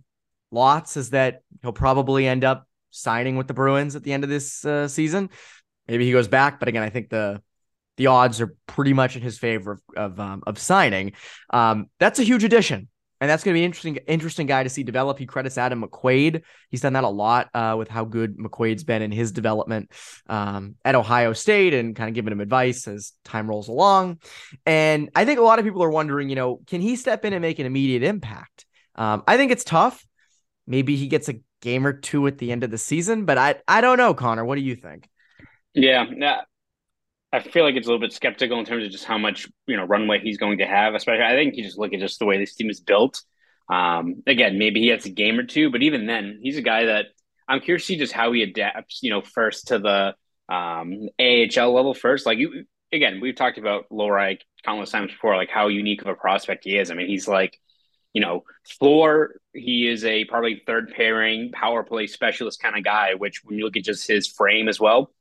lots 0.52 0.98
is 0.98 1.12
that 1.12 1.42
he'll 1.62 1.74
probably 1.74 2.28
end 2.28 2.44
up 2.44 2.68
signing 2.92 3.36
with 3.36 3.48
the 3.48 3.54
Bruins 3.54 3.96
at 3.96 4.04
the 4.04 4.14
end 4.14 4.24
of 4.24 4.30
this 4.30 4.64
uh, 4.66 4.88
season. 4.88 5.30
Maybe 5.88 6.06
he 6.06 6.12
goes 6.12 6.28
back, 6.28 6.60
but 6.60 6.68
again, 6.68 6.84
I 6.84 6.90
think 6.90 7.10
the 7.10 7.42
the 7.98 8.08
odds 8.08 8.42
are 8.42 8.56
pretty 8.68 8.92
much 8.92 9.16
in 9.16 9.22
his 9.22 9.38
favor 9.38 9.72
of 9.72 9.82
of, 9.96 10.20
um, 10.20 10.44
of 10.46 10.60
signing. 10.60 11.14
Um, 11.50 11.90
that's 12.00 12.20
a 12.20 12.24
huge 12.24 12.44
addition 12.44 12.90
and 13.22 13.30
that's 13.30 13.44
going 13.44 13.54
to 13.54 13.60
be 13.60 13.64
interesting. 13.64 13.96
Interesting 14.08 14.48
guy 14.48 14.64
to 14.64 14.70
see 14.70 14.84
develop. 14.84 15.18
He 15.18 15.26
credits 15.26 15.58
Adam 15.58 15.84
McQuaid. 15.84 16.44
He's 16.70 16.82
done 16.82 16.94
that 16.94 17.04
a 17.04 17.10
lot 17.10 17.50
uh, 17.54 17.76
with 17.78 17.88
how 17.88 18.06
good 18.06 18.38
McQuaid's 18.38 18.84
been 18.84 19.02
in 19.02 19.12
his 19.12 19.32
development 19.32 19.92
um, 20.28 20.76
at 20.84 20.96
Ohio 20.96 21.34
State, 21.34 21.74
and 21.74 21.96
kind 21.96 22.10
of 22.10 22.16
giving 22.16 22.32
him 22.32 22.42
advice 22.42 22.88
as 22.88 23.14
time 23.24 23.50
rolls 23.50 23.68
along. 23.68 24.20
And 24.66 25.10
I 25.16 25.26
think 25.26 25.40
a 25.40 25.44
lot 25.44 25.60
of 25.60 25.66
people 25.66 25.84
are 25.84 25.90
wondering, 25.90 26.30
you 26.30 26.36
know, 26.36 26.60
can 26.68 26.82
he 26.82 26.96
step 26.96 27.26
in 27.26 27.34
and 27.34 27.42
make 27.42 27.60
an 27.60 27.66
immediate 27.66 28.04
impact? 28.04 28.66
Um, 28.96 29.24
I 29.28 29.38
think 29.38 29.52
it's 29.52 29.64
tough. 29.64 30.06
Maybe 30.68 30.96
he 30.96 31.08
gets 31.08 31.30
a 31.30 31.36
game 31.62 31.86
or 31.86 31.94
two 31.94 32.28
at 32.28 32.38
the 32.38 32.52
end 32.52 32.64
of 32.64 32.72
the 32.72 32.78
season, 32.78 33.26
but 33.26 33.38
I 33.38 33.56
I 33.68 33.82
don't 33.82 33.98
know, 33.98 34.14
Conor. 34.14 34.46
What 34.46 34.56
do 34.56 34.62
you 34.62 34.76
think? 34.76 35.08
Yeah, 35.74 36.06
I 37.36 37.42
feel 37.42 37.64
like 37.64 37.76
it's 37.76 37.88
a 37.88 37.90
little 37.90 38.06
bit 38.06 38.14
skeptical 38.14 38.60
in 38.60 38.66
terms 38.66 38.86
of 38.86 38.92
just 38.92 39.06
how 39.06 39.18
much 39.18 39.48
you 39.68 39.78
know 39.78 39.84
runway 39.84 40.20
he's 40.20 40.38
going 40.38 40.60
to 40.60 40.66
have. 40.66 40.94
Especially, 40.94 41.24
I 41.24 41.32
think 41.32 41.56
you 41.56 41.64
just 41.64 41.78
look 41.78 41.94
at 41.94 42.00
just 42.00 42.20
the 42.20 42.26
way 42.26 42.38
this 42.38 42.56
team 42.56 42.70
is 42.70 42.80
built. 42.80 43.22
Um, 43.70 44.24
again, 44.28 44.58
maybe 44.58 44.82
he 44.82 44.88
has 44.88 45.06
a 45.06 45.10
game 45.10 45.40
or 45.40 45.44
two, 45.44 45.72
but 45.72 45.82
even 45.82 46.06
then, 46.06 46.40
he's 46.42 46.58
a 46.58 46.62
guy 46.62 46.86
that 46.86 47.08
I'm 47.48 47.62
curious 47.62 47.84
to 47.84 47.88
see 47.88 47.98
just 47.98 48.14
how 48.14 48.32
he 48.32 48.44
adapts. 48.44 49.00
You 49.04 49.12
know, 49.12 49.22
first 49.22 49.68
to 49.68 49.80
the 49.80 50.16
um, 50.54 51.10
AHL 51.20 51.74
level 51.74 51.94
first. 51.94 52.26
Like 52.26 52.38
you, 52.38 52.66
again, 52.92 53.20
we've 53.22 53.36
talked 53.36 53.58
about 53.58 53.90
Lohrei 53.90 54.40
countless 54.64 54.92
times 54.92 55.12
before, 55.12 55.36
like 55.36 55.50
how 55.50 55.68
unique 55.68 56.02
of 56.02 56.08
a 56.08 56.16
prospect 56.16 56.64
he 56.64 56.78
is. 56.78 56.92
I 56.92 56.94
mean, 56.94 57.08
he's 57.08 57.28
like 57.28 57.60
you 58.16 58.22
know, 58.22 58.46
floor, 58.80 59.36
he 59.54 59.90
is 59.90 60.06
a 60.06 60.24
probably 60.24 60.64
third 60.66 60.94
pairing 60.96 61.52
power 61.52 61.84
play 61.84 62.08
specialist 62.08 62.62
kind 62.62 62.78
of 62.78 62.84
guy, 62.86 63.14
which 63.14 63.44
when 63.44 63.58
you 63.58 63.66
look 63.66 63.76
at 63.76 63.84
just 63.84 64.08
his 64.08 64.26
frame 64.26 64.70
as 64.70 64.80
well, 64.80 65.12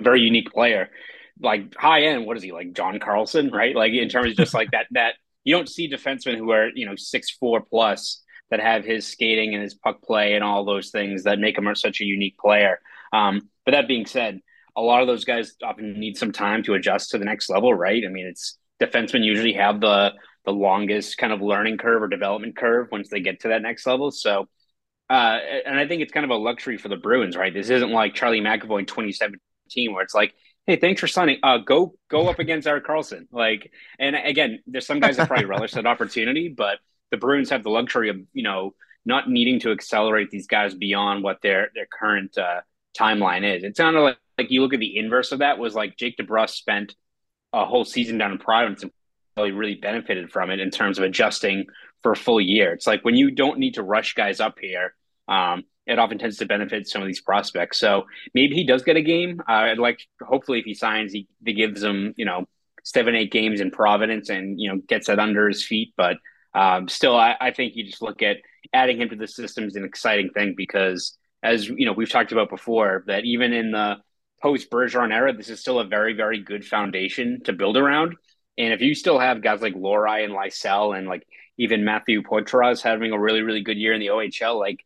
very 0.00 0.22
unique 0.22 0.50
player. 0.50 0.90
Like 1.40 1.74
high 1.74 2.04
end, 2.04 2.26
what 2.26 2.36
is 2.36 2.42
he 2.42 2.52
like 2.52 2.72
John 2.72 2.98
Carlson, 2.98 3.50
right? 3.50 3.74
Like 3.74 3.92
in 3.92 4.08
terms 4.08 4.30
of 4.30 4.36
just 4.36 4.54
like 4.54 4.70
that 4.70 4.86
that 4.92 5.14
you 5.44 5.54
don't 5.54 5.68
see 5.68 5.90
defensemen 5.90 6.36
who 6.36 6.50
are, 6.50 6.70
you 6.74 6.86
know, 6.86 6.96
six 6.96 7.30
four 7.30 7.60
plus 7.60 8.22
that 8.50 8.60
have 8.60 8.84
his 8.84 9.06
skating 9.06 9.54
and 9.54 9.62
his 9.62 9.74
puck 9.74 10.02
play 10.02 10.34
and 10.34 10.44
all 10.44 10.64
those 10.64 10.90
things 10.90 11.24
that 11.24 11.38
make 11.38 11.58
him 11.58 11.74
such 11.74 12.00
a 12.00 12.04
unique 12.04 12.38
player. 12.38 12.78
Um, 13.12 13.48
but 13.64 13.72
that 13.72 13.88
being 13.88 14.06
said, 14.06 14.40
a 14.76 14.80
lot 14.80 15.00
of 15.00 15.08
those 15.08 15.24
guys 15.24 15.54
often 15.62 15.98
need 15.98 16.16
some 16.16 16.32
time 16.32 16.62
to 16.64 16.74
adjust 16.74 17.10
to 17.10 17.18
the 17.18 17.24
next 17.24 17.48
level, 17.48 17.72
right? 17.72 18.02
I 18.04 18.08
mean, 18.08 18.26
it's 18.26 18.58
defensemen 18.80 19.24
usually 19.24 19.54
have 19.54 19.80
the 19.80 20.12
the 20.44 20.52
longest 20.52 21.18
kind 21.18 21.32
of 21.32 21.40
learning 21.40 21.76
curve 21.76 22.02
or 22.02 22.08
development 22.08 22.56
curve 22.56 22.88
once 22.92 23.08
they 23.08 23.20
get 23.20 23.40
to 23.40 23.48
that 23.48 23.62
next 23.62 23.84
level. 23.84 24.12
So, 24.12 24.48
uh, 25.10 25.38
and 25.66 25.76
I 25.76 25.88
think 25.88 26.02
it's 26.02 26.12
kind 26.12 26.24
of 26.24 26.30
a 26.30 26.36
luxury 26.36 26.78
for 26.78 26.88
the 26.88 26.96
Bruins, 26.96 27.36
right? 27.36 27.52
This 27.52 27.68
isn't 27.68 27.90
like 27.90 28.14
Charlie 28.14 28.40
McAvoy 28.40 28.80
in 28.80 28.86
2017, 28.86 29.92
where 29.92 30.04
it's 30.04 30.14
like, 30.14 30.34
hey, 30.66 30.76
thanks 30.76 31.00
for 31.00 31.06
signing. 31.06 31.38
Uh, 31.42 31.58
go 31.58 31.94
go 32.08 32.28
up 32.28 32.38
against 32.38 32.66
Erik 32.66 32.86
Karlsson. 32.86 33.26
Like, 33.30 33.70
and 33.98 34.16
again, 34.16 34.60
there's 34.66 34.86
some 34.86 35.00
guys 35.00 35.16
that 35.16 35.28
probably 35.28 35.46
relish 35.46 35.72
that 35.72 35.86
opportunity, 35.86 36.48
but 36.48 36.78
the 37.10 37.16
Bruins 37.16 37.50
have 37.50 37.62
the 37.62 37.70
luxury 37.70 38.10
of 38.10 38.16
you 38.32 38.42
know 38.42 38.74
not 39.04 39.30
needing 39.30 39.60
to 39.60 39.70
accelerate 39.70 40.30
these 40.30 40.46
guys 40.46 40.74
beyond 40.74 41.22
what 41.22 41.40
their 41.42 41.70
their 41.74 41.86
current 41.86 42.36
uh, 42.36 42.60
timeline 42.98 43.56
is. 43.56 43.62
It 43.62 43.76
sounded 43.76 44.00
like 44.00 44.18
like 44.38 44.50
you 44.50 44.62
look 44.62 44.74
at 44.74 44.80
the 44.80 44.98
inverse 44.98 45.32
of 45.32 45.38
that 45.38 45.58
was 45.58 45.74
like 45.74 45.96
Jake 45.96 46.16
DeBrusk 46.18 46.50
spent 46.50 46.94
a 47.52 47.64
whole 47.64 47.84
season 47.84 48.18
down 48.18 48.32
in 48.32 48.38
Providence 48.38 48.82
and 48.82 48.92
really 49.36 49.52
really 49.52 49.74
benefited 49.74 50.30
from 50.30 50.50
it 50.50 50.60
in 50.60 50.70
terms 50.70 50.98
of 50.98 51.04
adjusting 51.04 51.66
for 52.02 52.12
a 52.12 52.16
full 52.16 52.40
year. 52.40 52.72
It's 52.72 52.86
like 52.86 53.04
when 53.04 53.16
you 53.16 53.30
don't 53.30 53.58
need 53.58 53.74
to 53.74 53.82
rush 53.82 54.14
guys 54.14 54.40
up 54.40 54.58
here. 54.60 54.94
Um, 55.28 55.64
it 55.86 55.98
often 55.98 56.18
tends 56.18 56.38
to 56.38 56.46
benefit 56.46 56.88
some 56.88 57.00
of 57.00 57.06
these 57.06 57.20
prospects. 57.20 57.78
So 57.78 58.06
maybe 58.34 58.54
he 58.54 58.64
does 58.64 58.82
get 58.82 58.96
a 58.96 59.02
game. 59.02 59.40
Uh, 59.48 59.52
I'd 59.52 59.78
like, 59.78 60.00
hopefully, 60.20 60.58
if 60.58 60.64
he 60.64 60.74
signs, 60.74 61.12
he, 61.12 61.28
he 61.44 61.52
gives 61.52 61.82
him, 61.82 62.12
you 62.16 62.24
know, 62.24 62.46
seven, 62.84 63.14
eight 63.14 63.30
games 63.30 63.60
in 63.60 63.70
Providence 63.70 64.28
and, 64.28 64.60
you 64.60 64.68
know, 64.68 64.80
gets 64.88 65.06
that 65.06 65.18
under 65.18 65.48
his 65.48 65.64
feet. 65.64 65.94
But 65.96 66.16
um, 66.54 66.88
still, 66.88 67.16
I, 67.16 67.36
I 67.40 67.50
think 67.52 67.76
you 67.76 67.84
just 67.84 68.02
look 68.02 68.22
at 68.22 68.38
adding 68.72 69.00
him 69.00 69.08
to 69.10 69.16
the 69.16 69.28
system 69.28 69.64
is 69.64 69.76
an 69.76 69.84
exciting 69.84 70.30
thing 70.30 70.54
because, 70.56 71.16
as 71.42 71.68
you 71.68 71.86
know, 71.86 71.92
we've 71.92 72.10
talked 72.10 72.32
about 72.32 72.50
before, 72.50 73.04
that 73.06 73.24
even 73.24 73.52
in 73.52 73.70
the 73.70 73.96
post 74.42 74.70
Bergeron 74.70 75.12
era, 75.12 75.32
this 75.32 75.48
is 75.48 75.60
still 75.60 75.78
a 75.78 75.84
very, 75.84 76.14
very 76.14 76.40
good 76.42 76.64
foundation 76.64 77.42
to 77.44 77.52
build 77.52 77.76
around. 77.76 78.16
And 78.58 78.72
if 78.72 78.80
you 78.80 78.94
still 78.94 79.18
have 79.18 79.42
guys 79.42 79.60
like 79.60 79.74
Lohrei 79.74 80.24
and 80.24 80.32
Lysell 80.32 80.96
and 80.96 81.06
like 81.06 81.26
even 81.58 81.84
Matthew 81.84 82.22
Poitras 82.22 82.82
having 82.82 83.12
a 83.12 83.20
really, 83.20 83.42
really 83.42 83.62
good 83.62 83.76
year 83.76 83.92
in 83.92 84.00
the 84.00 84.08
OHL, 84.08 84.58
like 84.58 84.84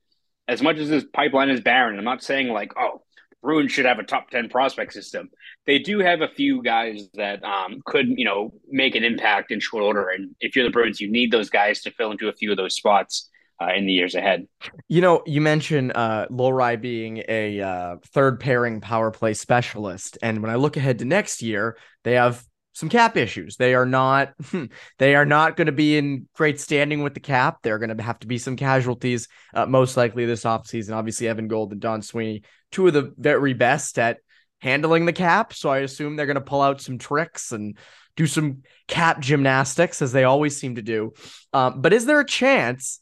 as 0.48 0.62
much 0.62 0.78
as 0.78 0.88
this 0.88 1.04
pipeline 1.12 1.50
is 1.50 1.60
barren, 1.60 1.98
I'm 1.98 2.04
not 2.04 2.22
saying 2.22 2.48
like, 2.48 2.72
oh, 2.76 3.02
Bruins 3.42 3.72
should 3.72 3.86
have 3.86 3.98
a 3.98 4.02
top 4.02 4.30
10 4.30 4.48
prospect 4.48 4.92
system. 4.92 5.30
They 5.66 5.78
do 5.78 6.00
have 6.00 6.20
a 6.20 6.28
few 6.28 6.62
guys 6.62 7.08
that 7.14 7.42
um, 7.42 7.80
could, 7.86 8.08
you 8.08 8.24
know, 8.24 8.52
make 8.68 8.94
an 8.94 9.04
impact 9.04 9.50
in 9.50 9.60
short 9.60 9.82
order. 9.82 10.08
And 10.08 10.34
if 10.40 10.54
you're 10.54 10.64
the 10.64 10.70
Bruins, 10.70 11.00
you 11.00 11.10
need 11.10 11.30
those 11.30 11.48
guys 11.48 11.80
to 11.82 11.90
fill 11.92 12.10
into 12.10 12.28
a 12.28 12.32
few 12.34 12.50
of 12.50 12.56
those 12.56 12.74
spots 12.74 13.30
uh, 13.60 13.72
in 13.74 13.86
the 13.86 13.92
years 13.92 14.14
ahead. 14.14 14.46
You 14.88 15.00
know, 15.00 15.22
you 15.26 15.40
mentioned 15.40 15.92
uh, 15.94 16.26
Lohrei 16.28 16.80
being 16.80 17.22
a 17.28 17.60
uh, 17.60 17.96
third 18.08 18.40
pairing 18.40 18.80
power 18.80 19.10
play 19.10 19.34
specialist. 19.34 20.18
And 20.22 20.42
when 20.42 20.50
I 20.50 20.56
look 20.56 20.76
ahead 20.76 20.98
to 20.98 21.04
next 21.04 21.42
year, 21.42 21.76
they 22.04 22.14
have 22.14 22.44
some 22.80 22.88
cap 22.88 23.16
issues. 23.16 23.56
They 23.56 23.74
are 23.74 23.86
not 23.86 24.32
they 24.98 25.14
are 25.14 25.26
not 25.26 25.56
going 25.56 25.66
to 25.66 25.72
be 25.72 25.96
in 25.96 26.26
great 26.34 26.58
standing 26.58 27.02
with 27.02 27.14
the 27.14 27.20
cap. 27.20 27.58
They're 27.62 27.78
going 27.78 27.96
to 27.96 28.02
have 28.02 28.18
to 28.20 28.26
be 28.26 28.38
some 28.38 28.56
casualties 28.56 29.28
uh, 29.54 29.66
most 29.66 29.96
likely 29.96 30.26
this 30.26 30.44
offseason. 30.44 30.96
Obviously 30.96 31.28
Evan 31.28 31.46
Gold 31.46 31.72
and 31.72 31.80
Don 31.80 32.02
Sweeney, 32.02 32.42
two 32.72 32.88
of 32.88 32.94
the 32.94 33.12
very 33.16 33.54
best 33.54 33.98
at 33.98 34.18
handling 34.58 35.06
the 35.06 35.12
cap, 35.12 35.54
so 35.54 35.70
I 35.70 35.78
assume 35.78 36.16
they're 36.16 36.26
going 36.26 36.34
to 36.34 36.40
pull 36.40 36.60
out 36.60 36.80
some 36.80 36.98
tricks 36.98 37.52
and 37.52 37.78
do 38.16 38.26
some 38.26 38.62
cap 38.88 39.20
gymnastics 39.20 40.02
as 40.02 40.12
they 40.12 40.24
always 40.24 40.56
seem 40.56 40.74
to 40.74 40.82
do. 40.82 41.12
Um, 41.52 41.80
but 41.80 41.92
is 41.92 42.06
there 42.06 42.20
a 42.20 42.26
chance 42.26 43.00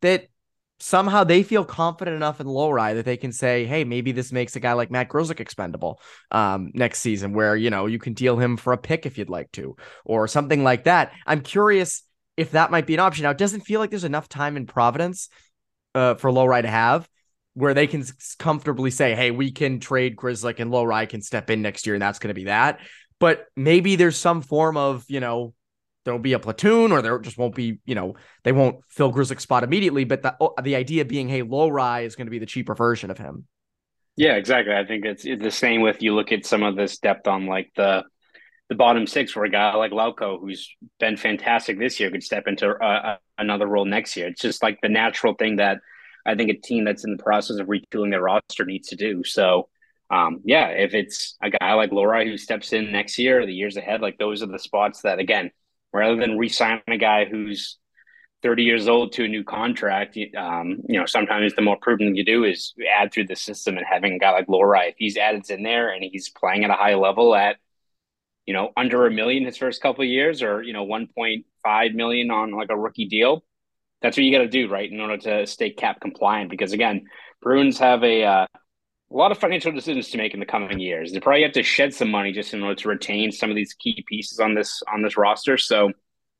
that 0.00 0.26
somehow 0.78 1.24
they 1.24 1.42
feel 1.42 1.64
confident 1.64 2.16
enough 2.16 2.40
in 2.40 2.46
Lohrei 2.46 2.94
that 2.94 3.04
they 3.04 3.16
can 3.16 3.32
say, 3.32 3.64
hey, 3.64 3.84
maybe 3.84 4.12
this 4.12 4.32
makes 4.32 4.56
a 4.56 4.60
guy 4.60 4.74
like 4.74 4.90
Matt 4.90 5.08
Grzelcyk 5.08 5.40
expendable 5.40 6.00
um, 6.30 6.70
next 6.74 7.00
season, 7.00 7.32
where 7.32 7.56
you 7.56 7.70
know 7.70 7.86
you 7.86 7.98
can 7.98 8.12
deal 8.12 8.36
him 8.36 8.56
for 8.56 8.72
a 8.72 8.78
pick 8.78 9.06
if 9.06 9.18
you'd 9.18 9.30
like 9.30 9.50
to, 9.52 9.76
or 10.04 10.28
something 10.28 10.62
like 10.62 10.84
that. 10.84 11.12
I'm 11.26 11.40
curious 11.40 12.02
if 12.36 12.52
that 12.52 12.70
might 12.70 12.86
be 12.86 12.94
an 12.94 13.00
option. 13.00 13.22
Now, 13.24 13.30
it 13.30 13.38
doesn't 13.38 13.62
feel 13.62 13.80
like 13.80 13.90
there's 13.90 14.04
enough 14.04 14.28
time 14.28 14.56
in 14.56 14.66
Providence 14.66 15.28
uh, 15.94 16.14
for 16.14 16.30
Lohrei 16.30 16.62
to 16.62 16.68
have. 16.68 17.08
Where 17.54 17.72
they 17.72 17.86
can 17.86 18.04
comfortably 18.38 18.90
say, 18.90 19.14
"Hey, 19.14 19.30
we 19.30 19.50
can 19.50 19.80
trade 19.80 20.14
Grzelcyk 20.16 20.60
and 20.60 20.70
Lohrei 20.70 21.08
can 21.08 21.22
step 21.22 21.48
in 21.48 21.62
next 21.62 21.86
year, 21.86 21.94
and 21.94 22.02
that's 22.02 22.18
going 22.18 22.28
to 22.28 22.34
be 22.34 22.44
that." 22.44 22.80
But 23.18 23.46
maybe 23.56 23.96
there's 23.96 24.18
some 24.18 24.42
form 24.42 24.76
of 24.76 25.06
you 25.08 25.20
know 25.20 25.54
there'll 26.06 26.18
be 26.18 26.32
a 26.32 26.38
platoon 26.38 26.90
or 26.90 27.02
there 27.02 27.18
just 27.18 27.36
won't 27.36 27.54
be, 27.54 27.80
you 27.84 27.94
know, 27.94 28.14
they 28.44 28.52
won't 28.52 28.76
fill 28.88 29.12
Grzelcyk's 29.12 29.42
spot 29.42 29.62
immediately. 29.62 30.04
But 30.04 30.22
the, 30.22 30.34
oh, 30.40 30.54
the 30.62 30.76
idea 30.76 31.04
being, 31.04 31.28
hey, 31.28 31.42
Lohrei 31.42 32.04
is 32.04 32.16
going 32.16 32.26
to 32.26 32.30
be 32.30 32.38
the 32.38 32.46
cheaper 32.46 32.74
version 32.74 33.10
of 33.10 33.18
him. 33.18 33.46
Yeah, 34.16 34.36
exactly. 34.36 34.72
I 34.72 34.86
think 34.86 35.04
it's, 35.04 35.26
it's 35.26 35.42
the 35.42 35.50
same 35.50 35.82
with 35.82 36.00
you 36.00 36.14
look 36.14 36.32
at 36.32 36.46
some 36.46 36.62
of 36.62 36.74
this 36.74 36.96
depth 36.96 37.28
on 37.28 37.44
like 37.44 37.70
the 37.76 38.04
the 38.68 38.74
bottom 38.74 39.06
six, 39.06 39.36
where 39.36 39.44
a 39.44 39.50
guy 39.50 39.74
like 39.74 39.92
Lauko, 39.92 40.40
who's 40.40 40.74
been 40.98 41.16
fantastic 41.16 41.78
this 41.78 42.00
year, 42.00 42.10
could 42.10 42.24
step 42.24 42.48
into 42.48 42.68
uh, 42.68 43.16
another 43.38 43.66
role 43.66 43.84
next 43.84 44.16
year. 44.16 44.26
It's 44.26 44.40
just 44.40 44.60
like 44.60 44.80
the 44.82 44.88
natural 44.88 45.34
thing 45.34 45.56
that 45.56 45.78
I 46.26 46.34
think 46.34 46.50
a 46.50 46.54
team 46.54 46.84
that's 46.84 47.04
in 47.04 47.16
the 47.16 47.22
process 47.22 47.58
of 47.58 47.68
retooling 47.68 48.10
their 48.10 48.22
roster 48.22 48.64
needs 48.64 48.88
to 48.88 48.96
do. 48.96 49.22
So, 49.22 49.68
um, 50.10 50.40
yeah, 50.44 50.70
if 50.70 50.94
it's 50.94 51.36
a 51.40 51.50
guy 51.50 51.74
like 51.74 51.92
Lohrei 51.92 52.26
who 52.26 52.36
steps 52.36 52.72
in 52.72 52.90
next 52.90 53.18
year 53.18 53.40
or 53.40 53.46
the 53.46 53.54
years 53.54 53.76
ahead, 53.76 54.00
like 54.00 54.18
those 54.18 54.42
are 54.42 54.46
the 54.46 54.58
spots 54.58 55.02
that, 55.02 55.20
again, 55.20 55.52
rather 55.96 56.16
than 56.16 56.38
re-sign 56.38 56.80
a 56.88 56.96
guy 56.96 57.24
who's 57.24 57.78
30 58.42 58.62
years 58.62 58.86
old 58.86 59.12
to 59.12 59.24
a 59.24 59.28
new 59.28 59.42
contract, 59.42 60.18
um, 60.36 60.78
you 60.88 60.98
know, 60.98 61.06
sometimes 61.06 61.54
the 61.54 61.62
more 61.62 61.78
prudent 61.80 62.16
you 62.16 62.24
do 62.24 62.44
is 62.44 62.74
add 62.96 63.12
through 63.12 63.26
the 63.26 63.36
system 63.36 63.76
and 63.76 63.86
having 63.90 64.14
a 64.14 64.18
guy 64.18 64.30
like 64.30 64.46
Lohrei, 64.46 64.90
if 64.90 64.94
he's 64.98 65.16
added 65.16 65.48
in 65.50 65.62
there 65.62 65.90
and 65.90 66.04
he's 66.04 66.28
playing 66.28 66.64
at 66.64 66.70
a 66.70 66.74
high 66.74 66.94
level 66.94 67.34
at, 67.34 67.56
you 68.44 68.54
know, 68.54 68.70
under 68.76 69.06
a 69.06 69.10
million 69.10 69.44
his 69.44 69.56
first 69.56 69.82
couple 69.82 70.04
of 70.04 70.08
years 70.08 70.42
or, 70.42 70.62
you 70.62 70.72
know, 70.72 70.86
1.5 70.86 71.94
million 71.94 72.30
on 72.30 72.52
like 72.52 72.70
a 72.70 72.76
rookie 72.76 73.08
deal, 73.08 73.42
that's 74.02 74.16
what 74.16 74.24
you 74.24 74.30
got 74.30 74.44
to 74.44 74.48
do, 74.48 74.68
right? 74.68 74.90
In 74.90 75.00
order 75.00 75.16
to 75.16 75.46
stay 75.46 75.70
cap 75.70 76.00
compliant. 76.00 76.50
Because 76.50 76.72
again, 76.72 77.06
Bruins 77.42 77.78
have 77.78 78.04
a, 78.04 78.22
uh, 78.22 78.46
a 79.10 79.16
lot 79.16 79.30
of 79.30 79.38
financial 79.38 79.72
decisions 79.72 80.08
to 80.10 80.18
make 80.18 80.34
in 80.34 80.40
the 80.40 80.46
coming 80.46 80.80
years. 80.80 81.12
They 81.12 81.20
probably 81.20 81.42
have 81.42 81.52
to 81.52 81.62
shed 81.62 81.94
some 81.94 82.10
money 82.10 82.32
just 82.32 82.54
in 82.54 82.62
order 82.62 82.74
to 82.74 82.88
retain 82.88 83.30
some 83.30 83.50
of 83.50 83.56
these 83.56 83.74
key 83.74 84.04
pieces 84.08 84.40
on 84.40 84.54
this 84.54 84.82
on 84.92 85.02
this 85.02 85.16
roster. 85.16 85.56
So, 85.56 85.92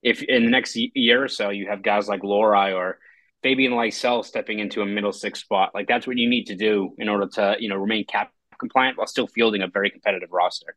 if 0.03 0.23
in 0.23 0.45
the 0.45 0.51
next 0.51 0.77
year 0.77 1.25
or 1.25 1.29
so 1.29 1.51
you 1.51 1.69
have 1.69 1.83
guys 1.83 2.09
like 2.09 2.23
Lohrei 2.23 2.75
or 2.75 2.99
Fabian 3.43 3.73
Lysell 3.73 4.25
stepping 4.25 4.59
into 4.59 4.83
a 4.83 4.87
middle 4.87 5.13
six 5.13 5.41
spot, 5.41 5.73
like 5.75 5.87
that's 5.87 6.07
what 6.07 6.17
you 6.17 6.29
need 6.29 6.47
to 6.47 6.57
do 6.57 6.95
in 6.99 7.09
order 7.09 7.29
to 7.35 7.57
you 7.61 7.69
know 7.69 7.77
remain 7.77 8.05
cap 8.05 8.33
compliant 8.59 8.99
while 8.99 9.07
still 9.07 9.27
fielding 9.27 9.63
a 9.63 9.69
very 9.69 9.91
competitive 9.91 10.33
roster. 10.33 10.77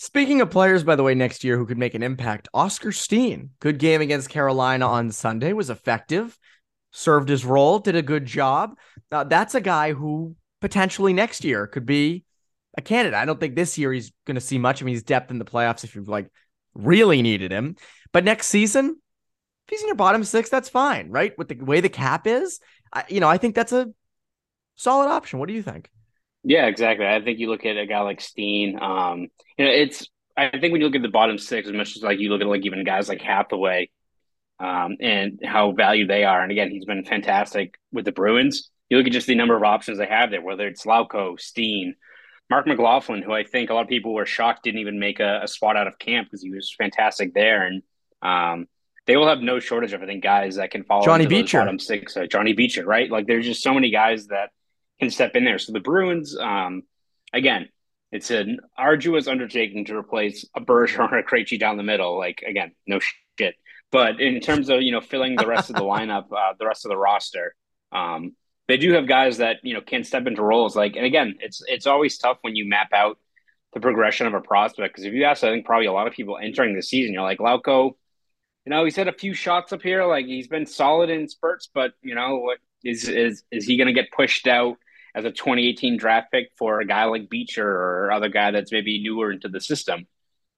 Speaking 0.00 0.40
of 0.40 0.48
players, 0.48 0.84
by 0.84 0.94
the 0.94 1.02
way, 1.02 1.16
next 1.16 1.42
year 1.42 1.58
who 1.58 1.66
could 1.66 1.76
make 1.76 1.94
an 1.94 2.04
impact, 2.04 2.46
Oskar 2.54 2.92
Steen. 2.92 3.50
Good 3.58 3.80
game 3.80 4.00
against 4.00 4.30
Carolina 4.30 4.86
on 4.86 5.10
Sunday, 5.10 5.52
was 5.52 5.70
effective, 5.70 6.38
served 6.92 7.28
his 7.28 7.44
role, 7.44 7.80
did 7.80 7.96
a 7.96 8.02
good 8.02 8.24
job. 8.24 8.78
Uh, 9.10 9.24
that's 9.24 9.56
a 9.56 9.60
guy 9.60 9.94
who 9.94 10.36
potentially 10.60 11.12
next 11.12 11.42
year 11.42 11.66
could 11.66 11.84
be 11.84 12.24
a 12.76 12.80
candidate. 12.80 13.18
I 13.18 13.24
don't 13.24 13.40
think 13.40 13.56
this 13.56 13.76
year 13.76 13.92
he's 13.92 14.12
going 14.24 14.36
to 14.36 14.40
see 14.40 14.56
much. 14.56 14.80
I 14.80 14.84
mean, 14.84 14.94
he's 14.94 15.02
depth 15.02 15.32
in 15.32 15.40
the 15.40 15.44
playoffs 15.44 15.82
if 15.82 15.96
you've 15.96 16.08
like 16.08 16.30
really 16.74 17.20
needed 17.20 17.50
him. 17.50 17.74
But 18.12 18.22
next 18.22 18.46
season, 18.46 18.90
if 19.66 19.70
he's 19.70 19.80
in 19.80 19.88
your 19.88 19.96
bottom 19.96 20.22
six, 20.22 20.48
that's 20.48 20.68
fine, 20.68 21.10
right? 21.10 21.36
With 21.36 21.48
the 21.48 21.56
way 21.56 21.80
the 21.80 21.88
cap 21.88 22.28
is, 22.28 22.60
I, 22.92 23.02
you 23.08 23.18
know, 23.18 23.28
I 23.28 23.36
think 23.36 23.56
that's 23.56 23.72
a 23.72 23.88
solid 24.76 25.08
option. 25.08 25.40
What 25.40 25.48
do 25.48 25.54
you 25.54 25.62
think? 25.62 25.90
Yeah, 26.48 26.64
exactly. 26.64 27.06
I 27.06 27.20
think 27.20 27.40
you 27.40 27.50
look 27.50 27.66
at 27.66 27.76
a 27.76 27.84
guy 27.84 28.00
like 28.00 28.22
Steen. 28.22 28.78
Um, 28.80 29.28
you 29.58 29.66
know, 29.66 29.70
it's 29.70 30.06
I 30.34 30.48
think 30.48 30.72
when 30.72 30.80
you 30.80 30.86
look 30.86 30.96
at 30.96 31.02
the 31.02 31.08
bottom 31.08 31.36
six, 31.36 31.68
as 31.68 31.74
much 31.74 31.94
as 31.94 32.02
like 32.02 32.20
you 32.20 32.30
look 32.30 32.40
at 32.40 32.46
like 32.46 32.64
even 32.64 32.84
guys 32.84 33.06
like 33.06 33.20
Hathaway, 33.20 33.90
um, 34.58 34.96
and 34.98 35.40
how 35.44 35.72
valued 35.72 36.08
they 36.08 36.24
are. 36.24 36.42
And 36.42 36.50
again, 36.50 36.70
he's 36.70 36.86
been 36.86 37.04
fantastic 37.04 37.74
with 37.92 38.06
the 38.06 38.12
Bruins. 38.12 38.70
You 38.88 38.96
look 38.96 39.06
at 39.06 39.12
just 39.12 39.26
the 39.26 39.34
number 39.34 39.56
of 39.56 39.62
options 39.62 39.98
they 39.98 40.06
have 40.06 40.30
there, 40.30 40.40
whether 40.40 40.66
it's 40.66 40.86
Lauko, 40.86 41.38
Steen, 41.38 41.96
Marc 42.48 42.66
McLaughlin, 42.66 43.20
who 43.20 43.34
I 43.34 43.44
think 43.44 43.68
a 43.68 43.74
lot 43.74 43.82
of 43.82 43.88
people 43.88 44.14
were 44.14 44.24
shocked 44.24 44.62
didn't 44.62 44.80
even 44.80 44.98
make 44.98 45.20
a, 45.20 45.40
a 45.42 45.48
spot 45.48 45.76
out 45.76 45.86
of 45.86 45.98
camp 45.98 46.28
because 46.28 46.42
he 46.42 46.50
was 46.50 46.74
fantastic 46.78 47.34
there. 47.34 47.66
And 47.66 47.82
um, 48.22 48.68
they 49.06 49.18
will 49.18 49.28
have 49.28 49.40
no 49.40 49.60
shortage 49.60 49.92
of, 49.92 50.02
I 50.02 50.06
think, 50.06 50.22
guys 50.22 50.56
that 50.56 50.70
can 50.70 50.84
follow 50.84 51.04
Johnny 51.04 51.26
Beecher. 51.26 51.58
bottom 51.58 51.78
six. 51.78 52.16
Uh, 52.16 52.24
Johnny 52.24 52.54
Beecher, 52.54 52.86
right? 52.86 53.10
Like 53.10 53.26
there's 53.26 53.44
just 53.44 53.62
so 53.62 53.74
many 53.74 53.90
guys 53.90 54.28
that 54.28 54.48
can 55.00 55.10
step 55.10 55.36
in 55.36 55.44
there. 55.44 55.58
So 55.58 55.72
the 55.72 55.80
Bruins, 55.80 56.36
um, 56.36 56.82
again, 57.32 57.68
it's 58.10 58.30
an 58.30 58.60
arduous 58.76 59.28
undertaking 59.28 59.84
to 59.86 59.96
replace 59.96 60.44
a 60.54 60.60
Bergeron 60.60 61.12
or 61.12 61.18
a 61.18 61.24
Krejci 61.24 61.58
down 61.58 61.76
the 61.76 61.82
middle. 61.82 62.16
Like 62.16 62.42
again, 62.46 62.72
no 62.86 63.00
shit. 63.38 63.54
But 63.90 64.20
in 64.20 64.40
terms 64.40 64.68
of 64.70 64.82
you 64.82 64.92
know 64.92 65.00
filling 65.00 65.36
the 65.36 65.46
rest 65.46 65.70
of 65.70 65.76
the 65.76 65.82
lineup, 65.94 66.32
uh, 66.32 66.54
the 66.58 66.66
rest 66.66 66.84
of 66.84 66.90
the 66.90 66.96
roster, 66.96 67.54
um, 67.92 68.34
they 68.66 68.76
do 68.76 68.92
have 68.94 69.06
guys 69.06 69.38
that 69.38 69.56
you 69.62 69.74
know 69.74 69.80
can 69.80 70.04
step 70.04 70.26
into 70.26 70.42
roles. 70.42 70.74
Like 70.74 70.96
and 70.96 71.04
again, 71.04 71.36
it's 71.40 71.62
it's 71.66 71.86
always 71.86 72.18
tough 72.18 72.38
when 72.42 72.56
you 72.56 72.68
map 72.68 72.92
out 72.92 73.18
the 73.74 73.80
progression 73.80 74.26
of 74.26 74.34
a 74.34 74.40
prospect 74.40 74.94
because 74.94 75.04
if 75.04 75.12
you 75.12 75.24
ask, 75.24 75.44
I 75.44 75.50
think 75.50 75.66
probably 75.66 75.86
a 75.86 75.92
lot 75.92 76.06
of 76.06 76.14
people 76.14 76.38
entering 76.38 76.74
the 76.74 76.82
season, 76.82 77.12
you're 77.12 77.22
like 77.22 77.38
Lauko. 77.38 77.92
You 78.64 78.70
know, 78.70 78.84
he's 78.84 78.96
had 78.96 79.08
a 79.08 79.12
few 79.12 79.32
shots 79.34 79.72
up 79.72 79.82
here. 79.82 80.04
Like 80.04 80.26
he's 80.26 80.48
been 80.48 80.66
solid 80.66 81.10
in 81.10 81.28
spurts, 81.28 81.68
but 81.72 81.92
you 82.02 82.14
know 82.14 82.38
what 82.38 82.58
is 82.84 83.08
is 83.08 83.42
is 83.50 83.66
he 83.66 83.76
going 83.76 83.86
to 83.86 83.92
get 83.92 84.10
pushed 84.12 84.46
out 84.46 84.76
as 85.14 85.24
a 85.24 85.30
2018 85.30 85.96
draft 85.96 86.30
pick 86.30 86.50
for 86.56 86.80
a 86.80 86.86
guy 86.86 87.04
like 87.04 87.28
Beecher 87.28 87.66
or 87.66 88.12
other 88.12 88.28
guy 88.28 88.50
that's 88.50 88.72
maybe 88.72 89.02
newer 89.02 89.32
into 89.32 89.48
the 89.48 89.60
system? 89.60 90.06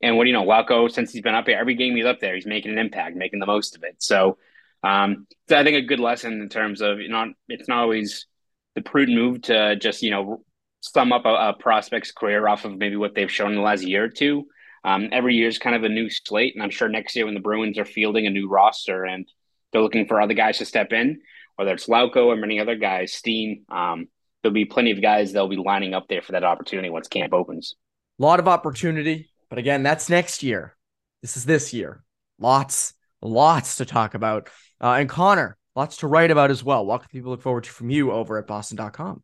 And 0.02 0.16
what 0.16 0.24
do 0.24 0.30
you 0.30 0.34
know, 0.34 0.44
Lauko, 0.44 0.90
since 0.90 1.12
he's 1.12 1.22
been 1.22 1.34
up 1.34 1.46
here, 1.46 1.58
every 1.58 1.74
game 1.74 1.94
he's 1.94 2.06
up 2.06 2.20
there, 2.20 2.34
he's 2.34 2.46
making 2.46 2.72
an 2.72 2.78
impact, 2.78 3.16
making 3.16 3.40
the 3.40 3.46
most 3.46 3.76
of 3.76 3.82
it. 3.82 3.96
So, 3.98 4.38
um, 4.82 5.26
so 5.48 5.58
I 5.58 5.64
think 5.64 5.76
a 5.76 5.82
good 5.86 6.00
lesson 6.00 6.40
in 6.40 6.48
terms 6.48 6.80
of 6.80 7.00
you 7.00 7.08
know, 7.08 7.32
it's 7.48 7.68
not 7.68 7.80
always 7.80 8.26
the 8.74 8.82
prudent 8.82 9.18
move 9.18 9.42
to 9.42 9.76
just 9.76 10.02
you 10.02 10.10
know 10.10 10.42
sum 10.80 11.12
up 11.12 11.26
a, 11.26 11.28
a 11.28 11.56
prospect's 11.58 12.12
career 12.12 12.48
off 12.48 12.64
of 12.64 12.78
maybe 12.78 12.96
what 12.96 13.14
they've 13.14 13.30
shown 13.30 13.50
in 13.50 13.56
the 13.56 13.62
last 13.62 13.82
year 13.82 14.04
or 14.04 14.08
two. 14.08 14.46
Um, 14.82 15.10
every 15.12 15.34
year 15.34 15.48
is 15.48 15.58
kind 15.58 15.76
of 15.76 15.84
a 15.84 15.90
new 15.90 16.08
slate, 16.08 16.54
and 16.54 16.62
I'm 16.62 16.70
sure 16.70 16.88
next 16.88 17.14
year 17.14 17.26
when 17.26 17.34
the 17.34 17.40
Bruins 17.40 17.78
are 17.78 17.84
fielding 17.84 18.26
a 18.26 18.30
new 18.30 18.48
roster 18.48 19.04
and 19.04 19.28
they're 19.72 19.82
looking 19.82 20.06
for 20.06 20.20
other 20.20 20.34
guys 20.34 20.58
to 20.58 20.64
step 20.64 20.92
in, 20.92 21.20
whether 21.56 21.72
it's 21.72 21.86
Lauko 21.86 22.26
or 22.26 22.36
many 22.36 22.60
other 22.60 22.76
guys, 22.76 23.12
Steen, 23.12 23.64
um, 23.68 24.08
there'll 24.42 24.54
be 24.54 24.64
plenty 24.64 24.90
of 24.90 25.02
guys 25.02 25.32
that'll 25.32 25.48
be 25.48 25.56
lining 25.56 25.94
up 25.94 26.06
there 26.08 26.22
for 26.22 26.32
that 26.32 26.44
opportunity 26.44 26.90
once 26.90 27.08
camp 27.08 27.32
opens. 27.32 27.74
A 28.18 28.22
lot 28.22 28.40
of 28.40 28.48
opportunity, 28.48 29.30
but 29.48 29.58
again, 29.58 29.82
that's 29.82 30.08
next 30.08 30.42
year. 30.42 30.76
This 31.22 31.36
is 31.36 31.44
this 31.44 31.72
year. 31.72 32.02
Lots, 32.38 32.94
lots 33.20 33.76
to 33.76 33.84
talk 33.84 34.14
about. 34.14 34.48
Uh, 34.80 34.92
and 34.92 35.08
Conor, 35.08 35.56
lots 35.76 35.98
to 35.98 36.06
write 36.06 36.30
about 36.30 36.50
as 36.50 36.64
well. 36.64 36.84
What 36.86 37.02
can 37.02 37.08
people 37.10 37.30
look 37.30 37.42
forward 37.42 37.64
to 37.64 37.70
from 37.70 37.90
you 37.90 38.12
over 38.12 38.38
at 38.38 38.46
boston.com? 38.46 39.22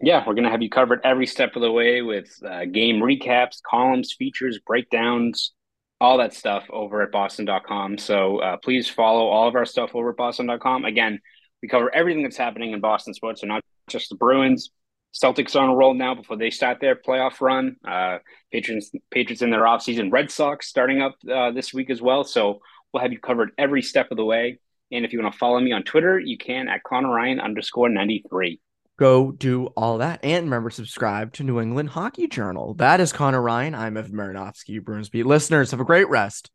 Yeah, 0.00 0.24
we're 0.26 0.34
going 0.34 0.44
to 0.44 0.50
have 0.50 0.62
you 0.62 0.70
covered 0.70 1.00
every 1.04 1.26
step 1.26 1.54
of 1.56 1.62
the 1.62 1.70
way 1.70 2.02
with 2.02 2.28
uh, 2.44 2.64
game 2.64 3.00
recaps, 3.00 3.62
columns, 3.62 4.12
features, 4.12 4.58
breakdowns, 4.66 5.52
all 6.00 6.18
that 6.18 6.34
stuff 6.34 6.64
over 6.70 7.02
at 7.02 7.12
boston.com. 7.12 7.98
So 7.98 8.38
uh, 8.38 8.56
please 8.56 8.88
follow 8.88 9.28
all 9.28 9.48
of 9.48 9.54
our 9.54 9.64
stuff 9.64 9.90
over 9.94 10.10
at 10.10 10.16
boston.com. 10.16 10.84
Again, 10.84 11.20
we 11.62 11.68
cover 11.68 11.94
everything 11.94 12.22
that's 12.22 12.36
happening 12.36 12.72
in 12.72 12.80
Boston 12.80 13.14
sports, 13.14 13.40
so 13.40 13.46
not 13.46 13.62
just 13.88 14.08
the 14.08 14.16
Bruins. 14.16 14.70
Celtics 15.14 15.54
on 15.54 15.70
a 15.70 15.74
roll 15.74 15.94
now 15.94 16.14
before 16.14 16.36
they 16.36 16.50
start 16.50 16.78
their 16.80 16.96
playoff 16.96 17.40
run. 17.40 17.76
Uh, 17.86 18.18
Patriots, 18.52 18.90
Patriots 19.12 19.42
in 19.42 19.50
their 19.50 19.62
offseason. 19.62 20.10
Red 20.12 20.30
Sox 20.30 20.66
starting 20.66 21.00
up 21.00 21.14
uh, 21.32 21.52
this 21.52 21.72
week 21.72 21.88
as 21.88 22.02
well. 22.02 22.24
So 22.24 22.60
we'll 22.92 23.02
have 23.02 23.12
you 23.12 23.20
covered 23.20 23.50
every 23.56 23.82
step 23.82 24.10
of 24.10 24.16
the 24.16 24.24
way. 24.24 24.58
And 24.90 25.04
if 25.04 25.12
you 25.12 25.20
want 25.22 25.32
to 25.32 25.38
follow 25.38 25.60
me 25.60 25.72
on 25.72 25.84
Twitter, 25.84 26.18
you 26.18 26.36
can 26.36 26.68
at 26.68 26.82
Conor 26.82 27.12
Ryan 27.12 27.38
underscore 27.40 27.88
93. 27.88 28.60
Go 28.96 29.32
do 29.32 29.66
all 29.76 29.98
that. 29.98 30.20
And 30.24 30.46
remember, 30.46 30.70
subscribe 30.70 31.32
to 31.34 31.42
New 31.42 31.60
England 31.60 31.90
Hockey 31.90 32.28
Journal. 32.28 32.74
That 32.74 33.00
is 33.00 33.12
Conor 33.12 33.42
Ryan. 33.42 33.74
I'm 33.74 33.96
Evan 33.96 34.12
Marinofsky, 34.12 34.82
Bruins 34.82 35.08
Beat. 35.08 35.26
Listeners, 35.26 35.72
have 35.72 35.80
a 35.80 35.84
great 35.84 36.08
rest 36.08 36.50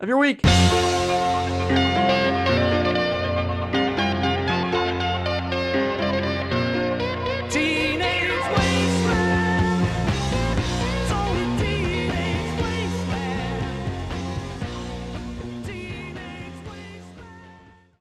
of 0.00 0.08
your 0.08 0.18
week. 0.18 0.42